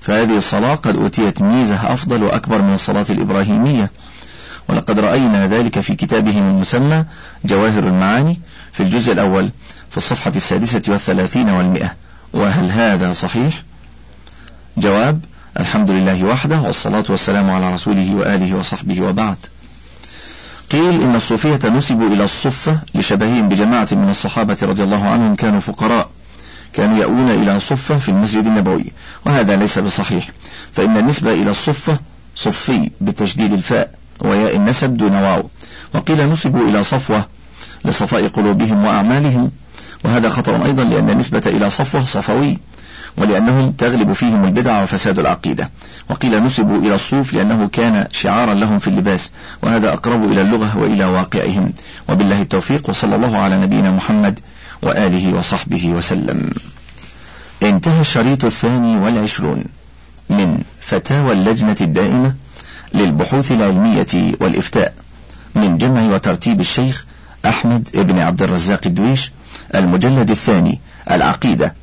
فهذه 0.00 0.36
الصلاة 0.36 0.74
قد 0.74 0.96
أوتيت 0.96 1.42
ميزة 1.42 1.92
أفضل 1.92 2.22
وأكبر 2.22 2.62
من 2.62 2.74
الصلاة 2.74 3.06
الإبراهيمية. 3.10 3.90
ولقد 4.68 4.98
رأينا 4.98 5.46
ذلك 5.46 5.80
في 5.80 5.94
كتابهم 5.94 6.50
المسمى 6.50 7.04
جواهر 7.44 7.78
المعاني 7.78 8.40
في 8.72 8.82
الجزء 8.82 9.12
الأول 9.12 9.50
في 9.90 9.96
الصفحة 9.96 10.32
السادسة 10.36 10.82
والثلاثين 10.88 11.50
والمئة. 11.50 11.94
وهل 12.32 12.70
هذا 12.70 13.12
صحيح؟ 13.12 13.62
جواب 14.76 15.20
الحمد 15.60 15.90
لله 15.90 16.24
وحده 16.24 16.60
والصلاة 16.60 17.04
والسلام 17.08 17.50
على 17.50 17.74
رسوله 17.74 18.14
وآله 18.14 18.56
وصحبه 18.56 19.00
وبعد. 19.00 19.36
قيل 20.72 21.02
إن 21.02 21.14
الصوفية 21.14 21.68
نسبوا 21.68 22.08
إلى 22.08 22.24
الصفة 22.24 22.78
لشبههم 22.94 23.48
بجماعة 23.48 23.88
من 23.92 24.10
الصحابة 24.10 24.56
رضي 24.62 24.82
الله 24.82 25.08
عنهم 25.08 25.34
كانوا 25.34 25.60
فقراء. 25.60 26.10
كانوا 26.72 26.98
يأوون 26.98 27.30
إلى 27.30 27.60
صفة 27.60 27.98
في 27.98 28.08
المسجد 28.08 28.46
النبوي 28.46 28.92
وهذا 29.26 29.56
ليس 29.56 29.78
بصحيح. 29.78 30.30
فإن 30.72 30.96
النسبة 30.96 31.32
إلى 31.32 31.50
الصفة 31.50 31.98
صفي 32.34 32.90
بتشديد 33.00 33.52
الفاء 33.52 33.94
وياء 34.20 34.56
النسب 34.56 34.96
دون 34.96 35.14
واو. 35.16 35.50
وقيل 35.94 36.32
نسبوا 36.32 36.68
إلى 36.68 36.84
صفوة 36.84 37.24
لصفاء 37.84 38.28
قلوبهم 38.28 38.84
وأعمالهم 38.84 39.50
وهذا 40.04 40.28
خطر 40.28 40.64
أيضا 40.64 40.84
لأن 40.84 41.10
النسبة 41.10 41.42
إلى 41.46 41.70
صفوة 41.70 42.04
صفوي. 42.04 42.58
ولأنهم 43.16 43.72
تغلب 43.72 44.12
فيهم 44.12 44.44
البدع 44.44 44.82
وفساد 44.82 45.18
العقيدة. 45.18 45.70
وقيل 46.10 46.44
نسبوا 46.44 46.78
إلى 46.78 46.94
الصوف 46.94 47.34
لأنه 47.34 47.68
كان 47.72 48.06
شعارا 48.12 48.54
لهم 48.54 48.78
في 48.78 48.88
اللباس 48.88 49.32
وهذا 49.62 49.92
أقرب 49.92 50.32
إلى 50.32 50.40
اللغة 50.40 50.78
وإلى 50.78 51.04
واقعهم. 51.04 51.72
وبالله 52.08 52.42
التوفيق 52.42 52.90
وصلى 52.90 53.16
الله 53.16 53.38
على 53.38 53.58
نبينا 53.58 53.90
محمد 53.90 54.40
وآله 54.82 55.34
وصحبه 55.34 55.88
وسلم. 55.88 56.50
انتهى 57.62 58.00
الشريط 58.00 58.44
الثاني 58.44 58.96
والعشرون 58.96 59.64
من 60.30 60.58
فتاوى 60.80 61.32
اللجنة 61.32 61.76
الدائمة 61.80 62.34
للبحوث 62.94 63.52
العلمية 63.52 64.34
والإفتاء 64.40 64.94
من 65.54 65.78
جمع 65.78 66.02
وترتيب 66.14 66.60
الشيخ 66.60 67.06
أحمد 67.46 67.88
بن 67.94 68.18
عبد 68.18 68.42
الرزاق 68.42 68.80
الدويش 68.86 69.32
المجلد 69.74 70.30
الثاني 70.30 70.80
العقيدة. 71.10 71.74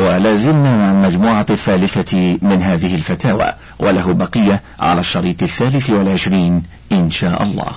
ولا 0.00 0.34
زلنا 0.36 0.76
مع 0.76 0.90
المجموعة 0.90 1.46
الثالثة 1.50 2.38
من 2.42 2.62
هذه 2.62 2.94
الفتاوى 2.94 3.52
وله 3.78 4.12
بقية 4.12 4.62
على 4.80 5.00
الشريط 5.00 5.42
الثالث 5.42 5.90
والعشرين 5.90 6.62
إن 6.92 7.10
شاء 7.10 7.42
الله. 7.42 7.72